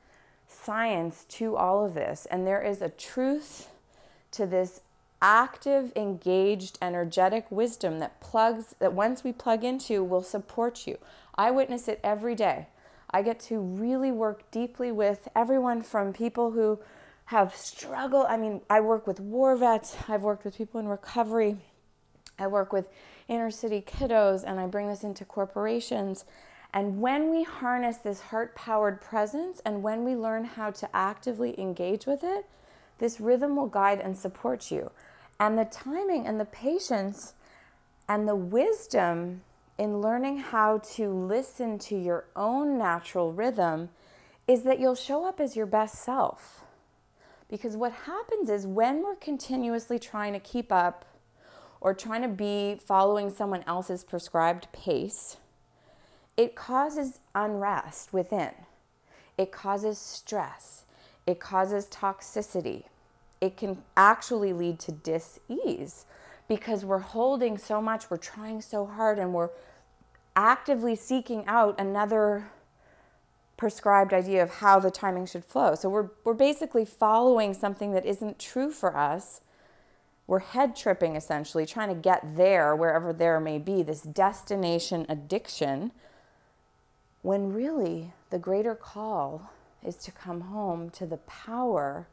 science 0.47 1.25
to 1.29 1.55
all 1.55 1.85
of 1.85 1.93
this, 1.93 2.25
and 2.31 2.47
there 2.47 2.63
is 2.63 2.81
a 2.81 2.89
truth 2.89 3.69
to 4.31 4.47
this 4.47 4.81
active, 5.21 5.91
engaged, 5.95 6.77
energetic 6.81 7.49
wisdom 7.51 7.99
that 7.99 8.19
plugs, 8.19 8.75
that 8.79 8.93
once 8.93 9.23
we 9.23 9.31
plug 9.31 9.63
into, 9.63 10.03
will 10.03 10.21
support 10.21 10.85
you. 10.85 10.97
I 11.35 11.51
witness 11.51 11.87
it 11.87 11.99
every 12.03 12.35
day. 12.35 12.67
I 13.09 13.21
get 13.21 13.39
to 13.41 13.59
really 13.59 14.11
work 14.11 14.49
deeply 14.51 14.91
with 14.91 15.27
everyone 15.35 15.81
from 15.81 16.13
people 16.13 16.51
who 16.51 16.79
have 17.25 17.55
struggled. 17.55 18.25
I 18.27 18.37
mean, 18.37 18.61
I 18.69 18.79
work 18.79 19.07
with 19.07 19.19
war 19.19 19.55
vets, 19.55 19.95
I've 20.07 20.23
worked 20.23 20.45
with 20.45 20.57
people 20.57 20.79
in 20.79 20.87
recovery, 20.87 21.57
I 22.39 22.47
work 22.47 22.71
with 22.71 22.89
inner 23.27 23.51
city 23.51 23.83
kiddos, 23.85 24.43
and 24.45 24.59
I 24.59 24.67
bring 24.67 24.87
this 24.87 25.03
into 25.03 25.25
corporations. 25.25 26.25
And 26.73 27.01
when 27.01 27.29
we 27.29 27.43
harness 27.43 27.97
this 27.97 28.21
heart 28.21 28.55
powered 28.55 29.01
presence 29.01 29.61
and 29.65 29.81
when 29.81 30.03
we 30.03 30.15
learn 30.15 30.45
how 30.45 30.71
to 30.71 30.95
actively 30.95 31.59
engage 31.59 32.05
with 32.05 32.23
it, 32.23 32.45
this 32.99 33.19
rhythm 33.19 33.55
will 33.55 33.67
guide 33.67 33.99
and 33.99 34.17
support 34.17 34.71
you. 34.71 34.91
And 35.39 35.57
the 35.57 35.65
timing 35.65 36.25
and 36.25 36.39
the 36.39 36.45
patience 36.45 37.33
and 38.09 38.27
the 38.27 38.35
wisdom 38.35 39.41
in 39.77 40.01
learning 40.01 40.37
how 40.37 40.79
to 40.79 41.09
listen 41.09 41.77
to 41.77 41.95
your 41.95 42.25
own 42.35 42.77
natural 42.77 43.31
rhythm 43.31 43.89
is 44.47 44.63
that 44.63 44.79
you'll 44.79 44.95
show 44.95 45.27
up 45.27 45.39
as 45.39 45.55
your 45.55 45.65
best 45.65 45.95
self. 45.95 46.63
Because 47.49 47.77
what 47.77 47.91
happens 47.91 48.49
is 48.49 48.65
when 48.65 49.03
we're 49.03 49.15
continuously 49.15 49.99
trying 49.99 50.33
to 50.33 50.39
keep 50.39 50.71
up 50.71 51.05
or 51.79 51.93
trying 51.93 52.23
to 52.23 52.27
be 52.27 52.79
following 52.83 53.29
someone 53.29 53.63
else's 53.67 54.03
prescribed 54.03 54.67
pace, 54.71 55.37
it 56.35 56.55
causes 56.55 57.19
unrest 57.35 58.13
within. 58.13 58.51
It 59.37 59.51
causes 59.51 59.97
stress. 59.97 60.85
It 61.25 61.39
causes 61.39 61.85
toxicity. 61.87 62.85
It 63.39 63.57
can 63.57 63.83
actually 63.95 64.53
lead 64.53 64.79
to 64.79 64.91
dis 64.91 65.39
ease 65.47 66.05
because 66.47 66.85
we're 66.85 66.99
holding 66.99 67.57
so 67.57 67.81
much, 67.81 68.09
we're 68.09 68.17
trying 68.17 68.61
so 68.61 68.85
hard, 68.85 69.19
and 69.19 69.33
we're 69.33 69.49
actively 70.35 70.95
seeking 70.95 71.45
out 71.45 71.79
another 71.79 72.49
prescribed 73.57 74.13
idea 74.13 74.41
of 74.43 74.55
how 74.55 74.79
the 74.79 74.91
timing 74.91 75.25
should 75.25 75.43
flow. 75.43 75.75
So 75.75 75.89
we're, 75.89 76.09
we're 76.23 76.33
basically 76.33 76.85
following 76.85 77.53
something 77.53 77.91
that 77.93 78.05
isn't 78.05 78.39
true 78.39 78.71
for 78.71 78.95
us. 78.95 79.41
We're 80.27 80.39
head 80.39 80.75
tripping 80.75 81.15
essentially, 81.15 81.65
trying 81.65 81.89
to 81.89 81.95
get 81.95 82.37
there, 82.37 82.75
wherever 82.75 83.11
there 83.11 83.39
may 83.39 83.57
be, 83.57 83.81
this 83.81 84.01
destination 84.01 85.05
addiction, 85.09 85.91
when 87.23 87.51
really 87.51 88.13
the 88.29 88.37
greater 88.37 88.75
call 88.75 89.49
is 89.83 89.95
to 89.97 90.11
come 90.11 90.41
home 90.41 90.89
to 90.91 91.05
the 91.05 91.17
power 91.17 92.07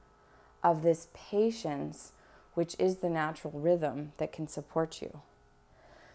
of 0.64 0.82
this 0.82 1.08
patience, 1.12 2.12
which 2.54 2.74
is 2.78 2.96
the 2.96 3.10
natural 3.10 3.52
rhythm 3.54 4.12
that 4.16 4.32
can 4.32 4.48
support 4.48 5.00
you. 5.02 5.20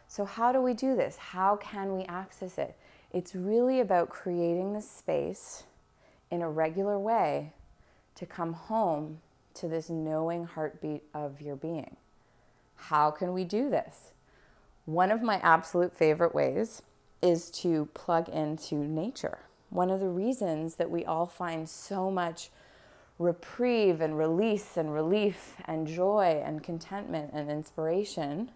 So, 0.08 0.26
how 0.26 0.52
do 0.52 0.60
we 0.60 0.74
do 0.74 0.96
this? 0.96 1.18
How 1.18 1.56
can 1.56 1.96
we 1.96 2.04
access 2.06 2.58
it? 2.58 2.76
It's 3.14 3.36
really 3.36 3.80
about 3.80 4.10
creating 4.10 4.74
the 4.74 4.82
space 4.82 5.64
in 6.32 6.42
a 6.42 6.50
regular 6.50 6.98
way 6.98 7.54
to 8.16 8.26
come 8.26 8.54
home 8.54 9.22
to 9.54 9.68
this 9.68 9.90
knowing 9.90 10.46
heartbeat 10.46 11.04
of 11.14 11.42
your 11.42 11.56
being. 11.56 11.96
How 12.76 13.12
can 13.12 13.34
we 13.34 13.44
do 13.44 13.70
this? 13.70 14.12
One 14.86 15.12
of 15.12 15.22
my 15.22 15.36
absolute 15.38 15.96
favorite 15.96 16.34
ways 16.34 16.82
is 17.22 17.52
to 17.52 17.90
plug 17.94 18.30
into 18.30 18.76
nature. 18.76 19.40
One 19.70 19.92
of 19.92 20.00
the 20.00 20.10
reasons 20.10 20.76
that 20.76 20.90
we 20.90 21.06
all 21.06 21.28
find 21.28 21.70
so 21.70 22.10
much 22.10 22.50
reprieve 23.20 24.00
and 24.00 24.18
release 24.18 24.78
and 24.78 24.94
relief 24.94 25.58
and 25.66 25.86
joy 25.86 26.42
and 26.44 26.64
contentment 26.64 27.32
and 27.34 27.52
inspiration 27.52 28.50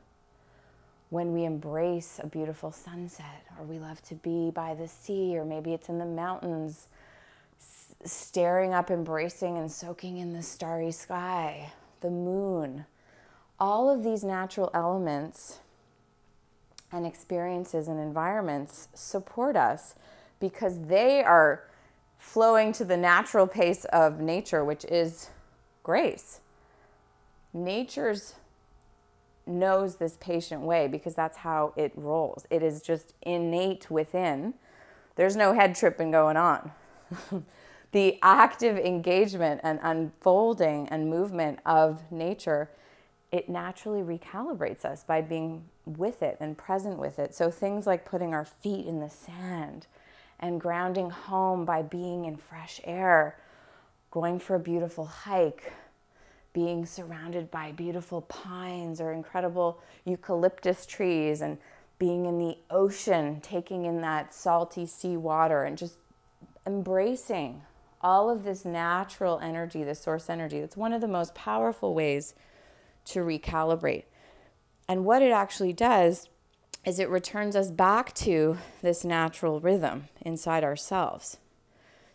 when 1.09 1.31
we 1.33 1.43
embrace 1.43 2.19
a 2.23 2.25
beautiful 2.25 2.71
sunset, 2.71 3.45
or 3.59 3.65
we 3.65 3.77
love 3.77 4.01
to 4.01 4.15
be 4.15 4.49
by 4.49 4.73
the 4.73 4.87
sea, 4.87 5.37
or 5.37 5.45
maybe 5.45 5.73
it's 5.73 5.89
in 5.89 5.99
the 5.99 6.05
mountains, 6.05 6.87
staring 8.03 8.73
up, 8.73 8.89
embracing, 8.89 9.57
and 9.57 9.71
soaking 9.71 10.17
in 10.17 10.33
the 10.33 10.41
starry 10.41 10.91
sky, 10.91 11.71
the 12.01 12.09
moon. 12.09 12.85
All 13.59 13.91
of 13.91 14.03
these 14.03 14.23
natural 14.23 14.71
elements 14.73 15.59
and 16.91 17.05
experiences 17.05 17.87
and 17.87 17.99
environments 17.99 18.87
support 18.95 19.55
us 19.55 19.93
because 20.39 20.85
they 20.87 21.23
are 21.23 21.63
flowing 22.23 22.71
to 22.71 22.85
the 22.85 22.95
natural 22.95 23.45
pace 23.45 23.83
of 23.85 24.19
nature, 24.19 24.63
which 24.63 24.85
is 24.85 25.29
grace. 25.83 26.39
Nature's 27.53 28.35
knows 29.45 29.97
this 29.97 30.17
patient 30.21 30.61
way 30.61 30.87
because 30.87 31.13
that's 31.13 31.39
how 31.39 31.73
it 31.75 31.91
rolls. 31.95 32.47
It 32.49 32.63
is 32.63 32.81
just 32.81 33.13
innate 33.23 33.91
within. 33.91 34.53
There's 35.17 35.35
no 35.35 35.53
head 35.53 35.75
tripping 35.75 36.11
going 36.11 36.37
on. 36.37 36.71
the 37.91 38.17
active 38.23 38.77
engagement 38.77 39.59
and 39.61 39.79
unfolding 39.83 40.87
and 40.87 41.09
movement 41.09 41.59
of 41.65 42.09
nature, 42.09 42.71
it 43.33 43.49
naturally 43.49 44.01
recalibrates 44.01 44.85
us 44.85 45.03
by 45.03 45.19
being 45.19 45.65
with 45.85 46.23
it 46.23 46.37
and 46.39 46.57
present 46.57 46.97
with 46.97 47.19
it. 47.19 47.35
So 47.35 47.51
things 47.51 47.85
like 47.85 48.05
putting 48.05 48.33
our 48.33 48.45
feet 48.45 48.87
in 48.87 49.01
the 49.01 49.09
sand 49.09 49.87
and 50.43 50.59
grounding 50.59 51.09
home 51.09 51.63
by 51.63 51.81
being 51.81 52.25
in 52.25 52.35
fresh 52.35 52.81
air, 52.83 53.37
going 54.11 54.37
for 54.37 54.55
a 54.55 54.59
beautiful 54.59 55.05
hike, 55.05 55.71
being 56.51 56.85
surrounded 56.85 57.49
by 57.49 57.71
beautiful 57.71 58.21
pines 58.23 58.99
or 58.99 59.13
incredible 59.13 59.81
eucalyptus 60.03 60.85
trees 60.85 61.39
and 61.39 61.57
being 61.97 62.25
in 62.25 62.39
the 62.39 62.57
ocean, 62.69 63.39
taking 63.39 63.85
in 63.85 64.01
that 64.01 64.33
salty 64.35 64.85
sea 64.85 65.15
water 65.15 65.63
and 65.63 65.77
just 65.77 65.95
embracing 66.67 67.61
all 68.01 68.29
of 68.29 68.43
this 68.43 68.65
natural 68.65 69.39
energy, 69.39 69.81
the 69.81 69.95
source 69.95 70.29
energy. 70.29 70.59
That's 70.59 70.75
one 70.75 70.91
of 70.91 70.99
the 70.99 71.07
most 71.07 71.33
powerful 71.33 71.93
ways 71.93 72.35
to 73.05 73.19
recalibrate. 73.19 74.03
And 74.89 75.05
what 75.05 75.21
it 75.21 75.31
actually 75.31 75.71
does 75.71 76.27
is 76.85 76.99
it 76.99 77.09
returns 77.09 77.55
us 77.55 77.71
back 77.71 78.13
to 78.13 78.57
this 78.81 79.03
natural 79.03 79.59
rhythm 79.59 80.09
inside 80.21 80.63
ourselves. 80.63 81.37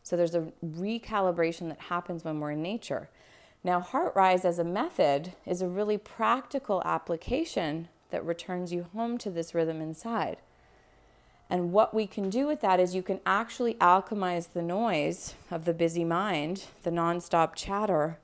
So 0.02 0.16
there's 0.16 0.34
a 0.34 0.52
recalibration 0.64 1.68
that 1.68 1.80
happens 1.82 2.24
when 2.24 2.40
we're 2.40 2.52
in 2.52 2.62
nature. 2.62 3.08
Now, 3.64 3.80
HeartRise 3.80 4.44
as 4.44 4.58
a 4.58 4.64
method 4.64 5.32
is 5.44 5.60
a 5.60 5.68
really 5.68 5.98
practical 5.98 6.82
application 6.84 7.88
that 8.10 8.24
returns 8.24 8.72
you 8.72 8.86
home 8.94 9.18
to 9.18 9.30
this 9.30 9.54
rhythm 9.54 9.80
inside. 9.80 10.38
And 11.50 11.72
what 11.72 11.94
we 11.94 12.06
can 12.06 12.30
do 12.30 12.46
with 12.46 12.60
that 12.60 12.78
is 12.78 12.94
you 12.94 13.02
can 13.02 13.20
actually 13.24 13.74
alchemize 13.74 14.52
the 14.52 14.62
noise 14.62 15.34
of 15.50 15.64
the 15.64 15.72
busy 15.72 16.04
mind, 16.04 16.64
the 16.82 16.90
nonstop 16.90 17.54
chatter, 17.54 18.18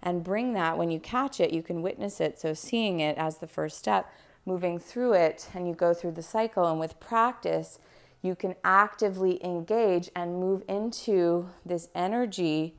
and 0.00 0.22
bring 0.22 0.54
that 0.54 0.78
when 0.78 0.90
you 0.90 1.00
catch 1.00 1.40
it, 1.40 1.52
you 1.52 1.62
can 1.62 1.82
witness 1.82 2.20
it. 2.20 2.38
So, 2.38 2.54
seeing 2.54 3.00
it 3.00 3.18
as 3.18 3.38
the 3.38 3.48
first 3.48 3.78
step, 3.78 4.10
moving 4.48 4.80
through 4.80 5.12
it, 5.12 5.48
and 5.54 5.68
you 5.68 5.74
go 5.74 5.94
through 5.94 6.12
the 6.12 6.22
cycle. 6.22 6.66
And 6.66 6.80
with 6.80 6.98
practice, 6.98 7.78
you 8.22 8.34
can 8.34 8.56
actively 8.64 9.44
engage 9.44 10.10
and 10.16 10.40
move 10.40 10.64
into 10.66 11.50
this 11.64 11.88
energy 11.94 12.74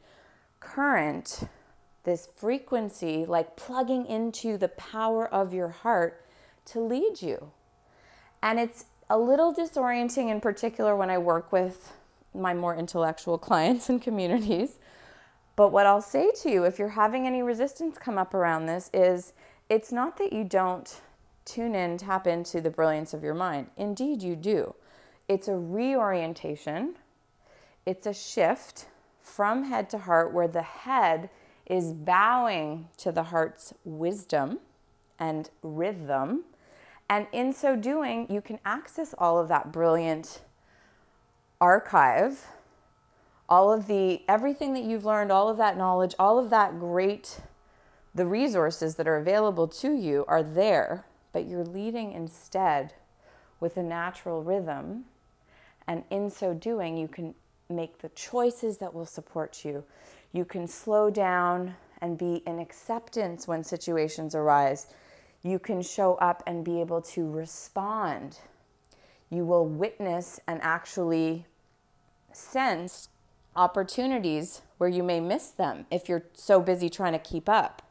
current 0.59 1.47
this 2.03 2.29
frequency, 2.35 3.25
like 3.25 3.55
plugging 3.55 4.05
into 4.05 4.57
the 4.57 4.69
power 4.69 5.31
of 5.31 5.53
your 5.53 5.69
heart 5.69 6.25
to 6.65 6.79
lead 6.79 7.21
you. 7.21 7.51
And 8.41 8.59
it's 8.59 8.85
a 9.09 9.17
little 9.17 9.53
disorienting 9.53 10.29
in 10.29 10.41
particular 10.41 10.95
when 10.95 11.09
I 11.09 11.17
work 11.17 11.51
with 11.51 11.93
my 12.33 12.53
more 12.53 12.75
intellectual 12.75 13.37
clients 13.47 13.89
and 13.89 14.01
communities. 14.01 14.77
But 15.55 15.71
what 15.71 15.85
I'll 15.85 16.01
say 16.01 16.31
to 16.41 16.49
you, 16.49 16.63
if 16.63 16.79
you're 16.79 16.89
having 16.89 17.27
any 17.27 17.43
resistance 17.43 17.97
come 17.97 18.17
up 18.17 18.33
around 18.33 18.65
this, 18.65 18.89
is 18.93 19.33
it's 19.69 19.91
not 19.91 20.17
that 20.17 20.31
you 20.31 20.43
don't 20.43 21.01
tune 21.49 21.75
in, 21.75 21.97
tap 21.97 22.27
into 22.27 22.61
the 22.61 22.69
brilliance 22.69 23.13
of 23.13 23.23
your 23.23 23.33
mind. 23.33 23.67
Indeed, 23.77 24.21
you 24.21 24.35
do. 24.35 24.75
It's 25.27 25.47
a 25.47 25.57
reorientation, 25.57 26.95
it's 27.85 28.05
a 28.05 28.13
shift 28.13 28.87
from 29.21 29.65
head 29.65 29.89
to 29.91 29.99
heart 29.99 30.33
where 30.33 30.47
the 30.47 30.61
head 30.61 31.29
is 31.65 31.93
bowing 31.93 32.89
to 32.97 33.11
the 33.11 33.23
heart's 33.23 33.73
wisdom 33.83 34.59
and 35.19 35.49
rhythm. 35.61 36.43
And 37.09 37.27
in 37.31 37.53
so 37.53 37.75
doing, 37.75 38.27
you 38.29 38.41
can 38.41 38.59
access 38.65 39.13
all 39.17 39.39
of 39.39 39.47
that 39.49 39.71
brilliant 39.71 40.41
archive, 41.61 42.47
all 43.47 43.71
of 43.71 43.87
the 43.87 44.21
everything 44.27 44.73
that 44.73 44.83
you've 44.83 45.05
learned, 45.05 45.31
all 45.31 45.49
of 45.49 45.57
that 45.57 45.77
knowledge, 45.77 46.15
all 46.17 46.39
of 46.39 46.49
that 46.49 46.79
great 46.79 47.41
the 48.13 48.25
resources 48.25 48.95
that 48.95 49.07
are 49.07 49.17
available 49.17 49.67
to 49.67 49.93
you 49.93 50.25
are 50.27 50.43
there, 50.43 51.05
but 51.39 51.47
you're 51.47 51.63
leading 51.63 52.11
instead 52.11 52.93
with 53.61 53.77
a 53.77 53.81
natural 53.81 54.43
rhythm. 54.43 55.05
And 55.87 56.03
in 56.09 56.29
so 56.29 56.53
doing, 56.53 56.97
you 56.97 57.07
can 57.07 57.33
make 57.69 57.99
the 57.99 58.09
choices 58.09 58.79
that 58.79 58.93
will 58.93 59.05
support 59.05 59.63
you. 59.63 59.85
You 60.33 60.43
can 60.43 60.67
slow 60.67 61.09
down 61.09 61.75
and 62.01 62.17
be 62.17 62.43
in 62.45 62.59
acceptance 62.59 63.47
when 63.47 63.63
situations 63.63 64.35
arise. 64.35 64.87
You 65.41 65.59
can 65.59 65.81
show 65.81 66.15
up 66.15 66.43
and 66.45 66.65
be 66.65 66.81
able 66.81 67.01
to 67.03 67.31
respond. 67.31 68.39
You 69.29 69.45
will 69.45 69.65
witness 69.65 70.41
and 70.45 70.59
actually 70.61 71.45
sense 72.33 73.07
opportunities 73.55 74.61
where 74.77 74.89
you 74.89 75.03
may 75.03 75.21
miss 75.21 75.51
them 75.51 75.85
if 75.89 76.09
you're 76.09 76.25
so 76.33 76.59
busy 76.59 76.89
trying 76.89 77.13
to 77.13 77.19
keep 77.19 77.47
up 77.47 77.81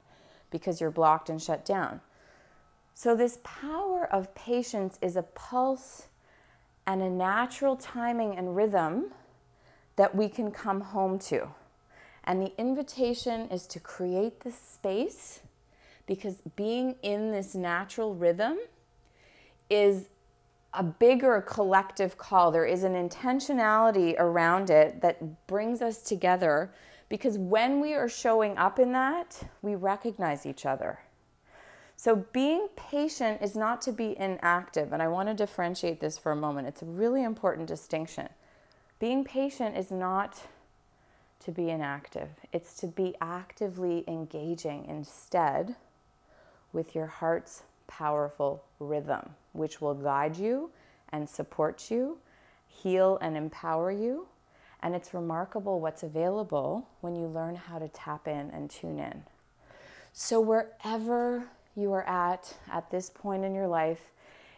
because 0.51 0.83
you're 0.83 0.91
blocked 0.91 1.31
and 1.31 1.41
shut 1.41 1.65
down. 1.65 2.03
So, 2.99 3.15
this 3.15 3.39
power 3.45 4.13
of 4.13 4.35
patience 4.35 4.99
is 5.01 5.15
a 5.15 5.23
pulse 5.23 6.09
and 6.85 7.01
a 7.01 7.09
natural 7.09 7.77
timing 7.77 8.37
and 8.37 8.57
rhythm 8.57 9.13
that 9.95 10.17
we 10.17 10.29
can 10.29 10.51
come 10.51 10.81
home 10.81 11.21
to. 11.21 11.47
And 12.25 12.43
the 12.43 12.53
invitation 12.59 13.49
is 13.51 13.69
to 13.69 13.79
create 13.79 14.41
this 14.41 14.59
space 14.59 15.43
because 16.07 16.43
being 16.57 16.97
in 17.03 17.31
this 17.31 17.55
natural 17.55 18.17
rhythm 18.17 18.59
is 19.71 20.07
a 20.75 20.83
bigger 20.83 21.41
collective 21.47 22.19
call. 22.19 22.51
There 22.51 22.67
is 22.67 22.83
an 22.83 22.95
intentionality 22.95 24.17
around 24.19 24.71
it 24.71 25.01
that 25.03 25.47
brings 25.47 25.83
us 25.83 26.03
together 26.03 26.73
because 27.09 27.39
when 27.39 27.79
we 27.79 27.95
are 27.95 28.09
showing 28.09 28.59
up 28.59 28.81
in 28.81 28.91
that, 28.91 29.41
we 29.63 29.77
recognize 29.77 30.45
each 30.45 30.67
other. 30.67 30.99
So, 32.01 32.15
being 32.33 32.69
patient 32.77 33.43
is 33.43 33.57
not 33.57 33.83
to 33.83 33.91
be 33.91 34.17
inactive, 34.17 34.93
and 34.93 35.03
I 35.03 35.09
want 35.09 35.31
to 35.31 35.35
differentiate 35.35 35.99
this 35.99 36.17
for 36.17 36.31
a 36.31 36.37
moment. 36.37 36.69
It's 36.69 36.81
a 36.81 36.87
really 36.87 37.25
important 37.25 37.67
distinction. 37.67 38.29
Being 39.01 39.25
patient 39.25 39.77
is 39.77 39.91
not 39.91 40.41
to 41.41 41.51
be 41.51 41.71
inactive, 41.71 42.29
it's 42.53 42.75
to 42.75 42.87
be 42.87 43.17
actively 43.21 44.05
engaging 44.07 44.85
instead 44.85 45.75
with 46.73 46.95
your 46.95 47.09
heart's 47.09 47.65
powerful 47.89 48.63
rhythm, 48.79 49.31
which 49.53 49.81
will 49.81 49.95
guide 49.95 50.37
you 50.37 50.71
and 51.09 51.29
support 51.29 51.91
you, 51.91 52.19
heal 52.69 53.19
and 53.21 53.37
empower 53.37 53.91
you. 53.91 54.29
And 54.85 54.95
it's 54.95 55.13
remarkable 55.13 55.81
what's 55.81 56.05
available 56.05 56.89
when 57.01 57.17
you 57.17 57.27
learn 57.27 57.57
how 57.57 57.81
to 57.81 57.89
tap 57.89 58.29
in 58.29 58.51
and 58.53 58.71
tune 58.71 59.01
in. 59.01 59.25
So, 60.13 60.41
wherever 60.41 61.49
you 61.79 61.93
are 61.93 62.07
at 62.09 62.55
at 62.71 62.91
this 62.91 63.09
point 63.09 63.45
in 63.45 63.55
your 63.55 63.69
life, 63.69 64.13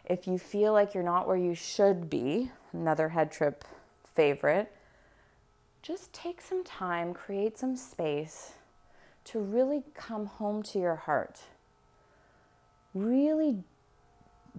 if 0.05 0.27
you 0.27 0.37
feel 0.37 0.73
like 0.73 0.93
you're 0.93 1.03
not 1.03 1.27
where 1.27 1.37
you 1.37 1.53
should 1.53 2.09
be, 2.09 2.51
another 2.73 3.09
head 3.09 3.31
trip 3.31 3.63
favorite, 4.15 4.71
just 5.81 6.13
take 6.13 6.41
some 6.41 6.63
time, 6.63 7.13
create 7.13 7.57
some 7.57 7.75
space 7.75 8.53
to 9.23 9.39
really 9.39 9.83
come 9.93 10.25
home 10.25 10.63
to 10.63 10.79
your 10.79 10.95
heart. 10.95 11.39
Really 12.93 13.63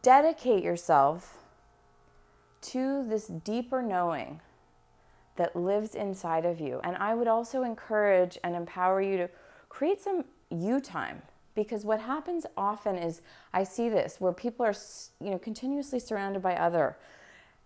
dedicate 0.01 0.65
yourself 0.65 1.39
to 2.63 3.05
this 3.09 3.27
deeper 3.27 3.83
knowing 3.83 4.41
that 5.37 5.57
lives 5.57 5.95
inside 5.95 6.45
of 6.45 6.61
you. 6.61 6.81
And 6.85 6.97
I 6.97 7.15
would 7.15 7.29
also 7.29 7.63
encourage 7.63 8.39
and 8.45 8.55
empower 8.55 9.03
you 9.03 9.17
to 9.17 9.31
create 9.69 10.01
some 10.01 10.25
you 10.51 10.81
time 10.81 11.23
because 11.55 11.85
what 11.85 12.01
happens 12.01 12.47
often 12.57 12.97
is 12.97 13.21
I 13.53 13.65
see 13.65 13.89
this 13.89 14.21
where 14.21 14.33
people 14.33 14.65
are 14.65 14.75
you 15.21 15.31
know 15.31 15.39
continuously 15.39 15.99
surrounded 15.99 16.43
by 16.43 16.55
other 16.57 16.97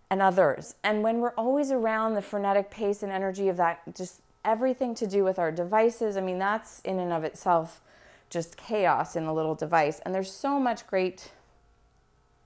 and 0.09 0.21
others. 0.21 0.75
And 0.83 1.03
when 1.03 1.19
we're 1.19 1.33
always 1.33 1.71
around 1.71 2.13
the 2.13 2.21
frenetic 2.21 2.71
pace 2.71 3.03
and 3.03 3.11
energy 3.11 3.49
of 3.49 3.57
that, 3.57 3.81
just 3.95 4.21
everything 4.45 4.95
to 4.95 5.07
do 5.07 5.23
with 5.23 5.37
our 5.37 5.51
devices, 5.51 6.17
I 6.17 6.21
mean, 6.21 6.39
that's 6.39 6.79
in 6.81 6.99
and 6.99 7.11
of 7.11 7.23
itself 7.23 7.81
just 8.29 8.57
chaos 8.57 9.15
in 9.15 9.25
a 9.25 9.33
little 9.33 9.55
device. 9.55 9.99
And 9.99 10.13
there's 10.13 10.31
so 10.31 10.59
much 10.59 10.85
great 10.87 11.31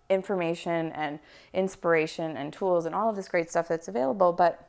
information 0.10 0.92
and 0.92 1.20
inspiration 1.54 2.36
and 2.36 2.52
tools 2.52 2.86
and 2.86 2.94
all 2.94 3.10
of 3.10 3.16
this 3.16 3.28
great 3.28 3.50
stuff 3.50 3.68
that's 3.68 3.88
available, 3.88 4.34
but 4.34 4.68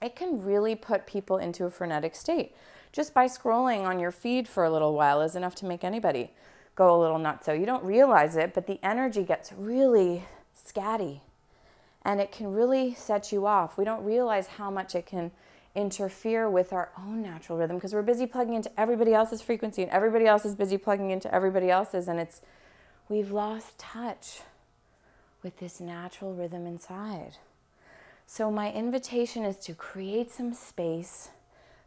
it 0.00 0.14
can 0.14 0.42
really 0.42 0.74
put 0.74 1.06
people 1.06 1.38
into 1.38 1.64
a 1.64 1.70
frenetic 1.70 2.14
state. 2.14 2.54
Just 2.92 3.14
by 3.14 3.26
scrolling 3.26 3.84
on 3.84 3.98
your 3.98 4.10
feed 4.10 4.48
for 4.48 4.64
a 4.64 4.70
little 4.70 4.94
while 4.94 5.20
is 5.20 5.36
enough 5.36 5.54
to 5.56 5.66
make 5.66 5.84
anybody 5.84 6.30
go 6.74 6.94
a 6.94 6.98
little 7.00 7.18
nuts. 7.18 7.46
So 7.46 7.52
you 7.52 7.66
don't 7.66 7.84
realize 7.84 8.36
it, 8.36 8.54
but 8.54 8.66
the 8.66 8.78
energy 8.82 9.24
gets 9.24 9.52
really 9.52 10.24
scatty 10.56 11.20
and 12.04 12.20
it 12.20 12.32
can 12.32 12.52
really 12.52 12.94
set 12.94 13.32
you 13.32 13.46
off. 13.46 13.76
We 13.76 13.84
don't 13.84 14.04
realize 14.04 14.46
how 14.46 14.70
much 14.70 14.94
it 14.94 15.04
can 15.04 15.30
interfere 15.74 16.48
with 16.48 16.72
our 16.72 16.90
own 16.98 17.22
natural 17.22 17.58
rhythm 17.58 17.76
because 17.76 17.92
we're 17.92 18.02
busy 18.02 18.26
plugging 18.26 18.54
into 18.54 18.80
everybody 18.80 19.12
else's 19.12 19.42
frequency 19.42 19.82
and 19.82 19.90
everybody 19.90 20.26
else 20.26 20.44
is 20.44 20.54
busy 20.54 20.78
plugging 20.78 21.10
into 21.10 21.32
everybody 21.32 21.70
else's 21.70 22.08
and 22.08 22.18
it's 22.18 22.40
we've 23.08 23.30
lost 23.30 23.78
touch 23.78 24.40
with 25.42 25.58
this 25.58 25.80
natural 25.80 26.34
rhythm 26.34 26.66
inside. 26.66 27.36
So 28.26 28.50
my 28.50 28.72
invitation 28.72 29.44
is 29.44 29.56
to 29.60 29.74
create 29.74 30.30
some 30.30 30.52
space 30.52 31.30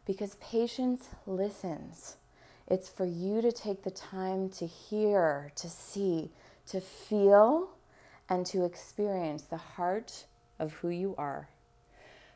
because 0.06 0.36
patience 0.36 1.08
listens. 1.26 2.16
It's 2.66 2.88
for 2.88 3.04
you 3.04 3.40
to 3.42 3.52
take 3.52 3.82
the 3.82 3.90
time 3.90 4.48
to 4.50 4.66
hear, 4.66 5.52
to 5.56 5.68
see, 5.68 6.30
to 6.66 6.80
feel 6.80 7.70
and 8.28 8.46
to 8.46 8.64
experience 8.64 9.42
the 9.42 9.56
heart 9.56 10.26
of 10.58 10.72
who 10.74 10.88
you 10.88 11.14
are. 11.18 11.48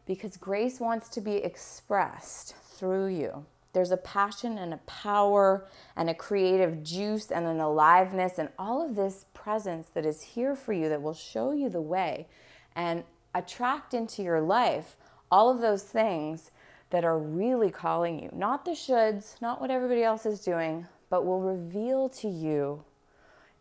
Because 0.05 0.37
grace 0.37 0.79
wants 0.79 1.09
to 1.11 1.21
be 1.21 1.37
expressed 1.37 2.55
through 2.57 3.07
you. 3.07 3.47
There's 3.73 3.91
a 3.91 3.97
passion 3.97 4.57
and 4.57 4.73
a 4.73 4.79
power 4.79 5.69
and 5.97 6.09
a 6.09 6.15
creative 6.15 6.83
juice 6.83 7.31
and 7.31 7.47
an 7.47 7.61
aliveness 7.61 8.39
and 8.39 8.49
all 8.59 8.85
of 8.85 8.97
this 8.97 9.27
presence 9.35 9.89
that 9.89 10.07
is 10.07 10.23
here 10.23 10.55
for 10.57 10.73
you 10.73 10.89
that 10.89 11.03
will 11.03 11.15
show 11.15 11.53
you 11.53 11.69
the 11.69 11.81
way 11.81 12.27
and 12.75 13.05
attract 13.35 13.93
into 13.93 14.23
your 14.23 14.41
life 14.41 14.97
all 15.31 15.51
of 15.51 15.61
those 15.61 15.83
things 15.83 16.51
that 16.97 17.05
are 17.05 17.19
really 17.19 17.71
calling 17.71 18.19
you. 18.19 18.31
Not 18.33 18.65
the 18.65 18.71
shoulds, 18.71 19.39
not 19.43 19.61
what 19.61 19.71
everybody 19.71 20.03
else 20.03 20.25
is 20.25 20.41
doing, 20.41 20.87
but 21.11 21.27
will 21.27 21.43
reveal 21.43 22.09
to 22.09 22.27
you 22.27 22.85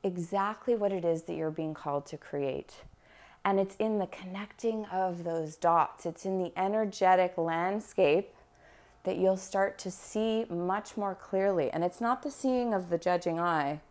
exactly 0.03 0.73
what 0.73 0.93
it 0.93 1.03
is 1.03 1.23
that 1.23 1.35
you're 1.35 1.51
being 1.51 1.73
called 1.73 2.05
to 2.05 2.17
create. 2.17 2.75
And 3.43 3.59
it's 3.59 3.75
in 3.75 3.99
the 3.99 4.07
connecting 4.07 4.85
of 4.85 5.25
those 5.25 5.57
dots, 5.57 6.05
it's 6.05 6.25
in 6.25 6.41
the 6.41 6.53
energetic 6.55 7.37
landscape 7.37 8.33
that 9.03 9.17
you'll 9.17 9.35
start 9.35 9.77
to 9.79 9.91
see 9.91 10.45
much 10.49 10.95
more 10.95 11.13
clearly. 11.13 11.69
And 11.71 11.83
it's 11.83 11.99
not 11.99 12.23
the 12.23 12.31
seeing 12.31 12.73
of 12.73 12.89
the 12.89 12.97
judging 12.97 13.37
eye, 13.37 13.81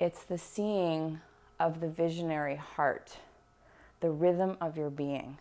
it's 0.00 0.24
the 0.24 0.38
seeing 0.38 1.20
of 1.60 1.82
the 1.82 1.88
visionary 1.90 2.56
heart, 2.56 3.18
the 4.00 4.10
rhythm 4.10 4.56
of 4.62 4.78
your 4.78 4.88
being. 4.88 5.36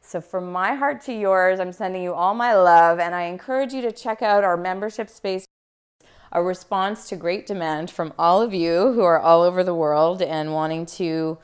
So, 0.00 0.20
from 0.20 0.50
my 0.50 0.74
heart 0.74 1.00
to 1.02 1.12
yours, 1.12 1.60
I'm 1.60 1.72
sending 1.72 2.02
you 2.02 2.14
all 2.14 2.34
my 2.34 2.54
love, 2.54 2.98
and 2.98 3.14
I 3.14 3.22
encourage 3.22 3.72
you 3.72 3.82
to 3.82 3.92
check 3.92 4.22
out 4.22 4.44
our 4.44 4.56
membership 4.56 5.08
space 5.08 5.46
a 6.32 6.42
response 6.42 7.08
to 7.08 7.16
great 7.16 7.46
demand 7.46 7.90
from 7.90 8.12
all 8.18 8.40
of 8.40 8.54
you 8.54 8.92
who 8.92 9.02
are 9.02 9.18
all 9.18 9.42
over 9.42 9.64
the 9.64 9.74
world 9.74 10.22
and 10.22 10.52
wanting 10.52 10.86
to 10.86 11.38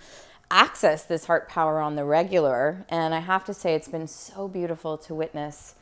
access 0.51 1.05
this 1.05 1.27
heart 1.27 1.49
power 1.49 1.81
on 1.81 1.97
the 1.97 2.05
regular. 2.05 2.87
And 2.89 3.13
I 3.13 3.19
have 3.19 3.45
to 3.47 3.55
say, 3.55 3.75
it's 3.75 3.89
been 3.89 4.07
so 4.07 4.47
beautiful 4.47 4.97
to 4.99 5.15
witness 5.15 5.75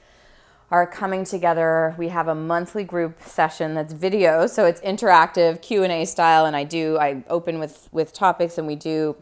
are 0.70 0.87
coming 0.87 1.24
together. 1.24 1.94
We 1.98 2.08
have 2.08 2.26
a 2.26 2.34
monthly 2.34 2.84
group 2.84 3.22
session 3.22 3.74
that's 3.74 3.92
video, 3.92 4.46
so 4.46 4.64
it's 4.64 4.80
interactive 4.80 5.62
Q&A 5.62 6.04
style 6.04 6.46
and 6.46 6.56
I 6.56 6.64
do 6.64 6.98
I 6.98 7.22
open 7.28 7.58
with 7.58 7.88
with 7.92 8.12
topics 8.12 8.58
and 8.58 8.66
we 8.66 8.74
do 8.74 9.16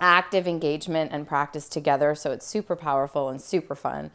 active 0.00 0.46
engagement 0.46 1.12
and 1.12 1.26
practice 1.26 1.68
together, 1.68 2.14
so 2.14 2.30
it's 2.32 2.46
super 2.46 2.76
powerful 2.76 3.28
and 3.28 3.40
super 3.40 3.74
fun. 3.74 4.10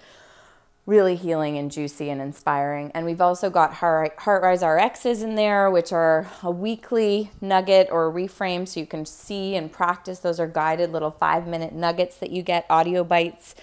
Really 0.85 1.15
healing 1.15 1.57
and 1.57 1.71
juicy 1.71 2.09
and 2.09 2.21
inspiring. 2.21 2.91
And 2.93 3.05
we've 3.05 3.21
also 3.21 3.49
got 3.49 3.75
Heart, 3.75 4.17
Heartrise 4.17 4.61
RXs 4.61 5.23
in 5.23 5.35
there, 5.35 5.71
which 5.71 5.93
are 5.93 6.27
a 6.41 6.51
weekly 6.51 7.31
nugget 7.39 7.87
or 7.89 8.11
reframe 8.11 8.67
so 8.67 8.81
you 8.81 8.85
can 8.85 9.05
see 9.05 9.55
and 9.55 9.71
practice. 9.71 10.19
Those 10.19 10.41
are 10.41 10.47
guided 10.47 10.91
little 10.91 11.11
five 11.11 11.47
minute 11.47 11.73
nuggets 11.73 12.17
that 12.17 12.31
you 12.31 12.41
get, 12.41 12.65
audio 12.69 13.05
bites 13.05 13.55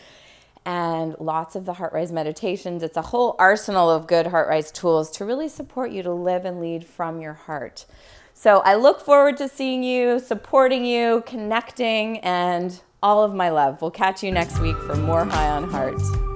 and 0.65 1.17
lots 1.19 1.57
of 1.57 1.65
the 1.65 1.75
Heartrise 1.75 2.13
meditations. 2.13 2.83
It's 2.83 2.97
a 2.97 3.03
whole 3.03 3.35
arsenal 3.39 3.91
of 3.91 4.07
good 4.07 4.27
Heartrise 4.27 4.73
tools 4.73 5.11
to 5.13 5.25
really 5.25 5.49
support 5.49 5.91
you 5.91 6.03
to 6.03 6.13
live 6.13 6.45
and 6.45 6.61
lead 6.61 6.87
from 6.87 7.21
your 7.21 7.33
heart. 7.33 7.87
So 8.41 8.61
I 8.61 8.77
look 8.77 9.03
forward 9.03 9.37
to 9.37 9.49
seeing 9.51 9.83
you, 9.83 10.19
supporting 10.19 10.83
you, 10.83 11.23
connecting, 11.27 12.21
and 12.21 12.81
all 13.03 13.23
of 13.23 13.35
my 13.35 13.51
love. 13.51 13.83
We'll 13.83 13.91
catch 13.91 14.23
you 14.23 14.33
next 14.33 14.61
week 14.61 14.79
for 14.79 14.97
more 14.97 15.27
High 15.27 15.51
on 15.51 15.71
Heart. 15.71 16.30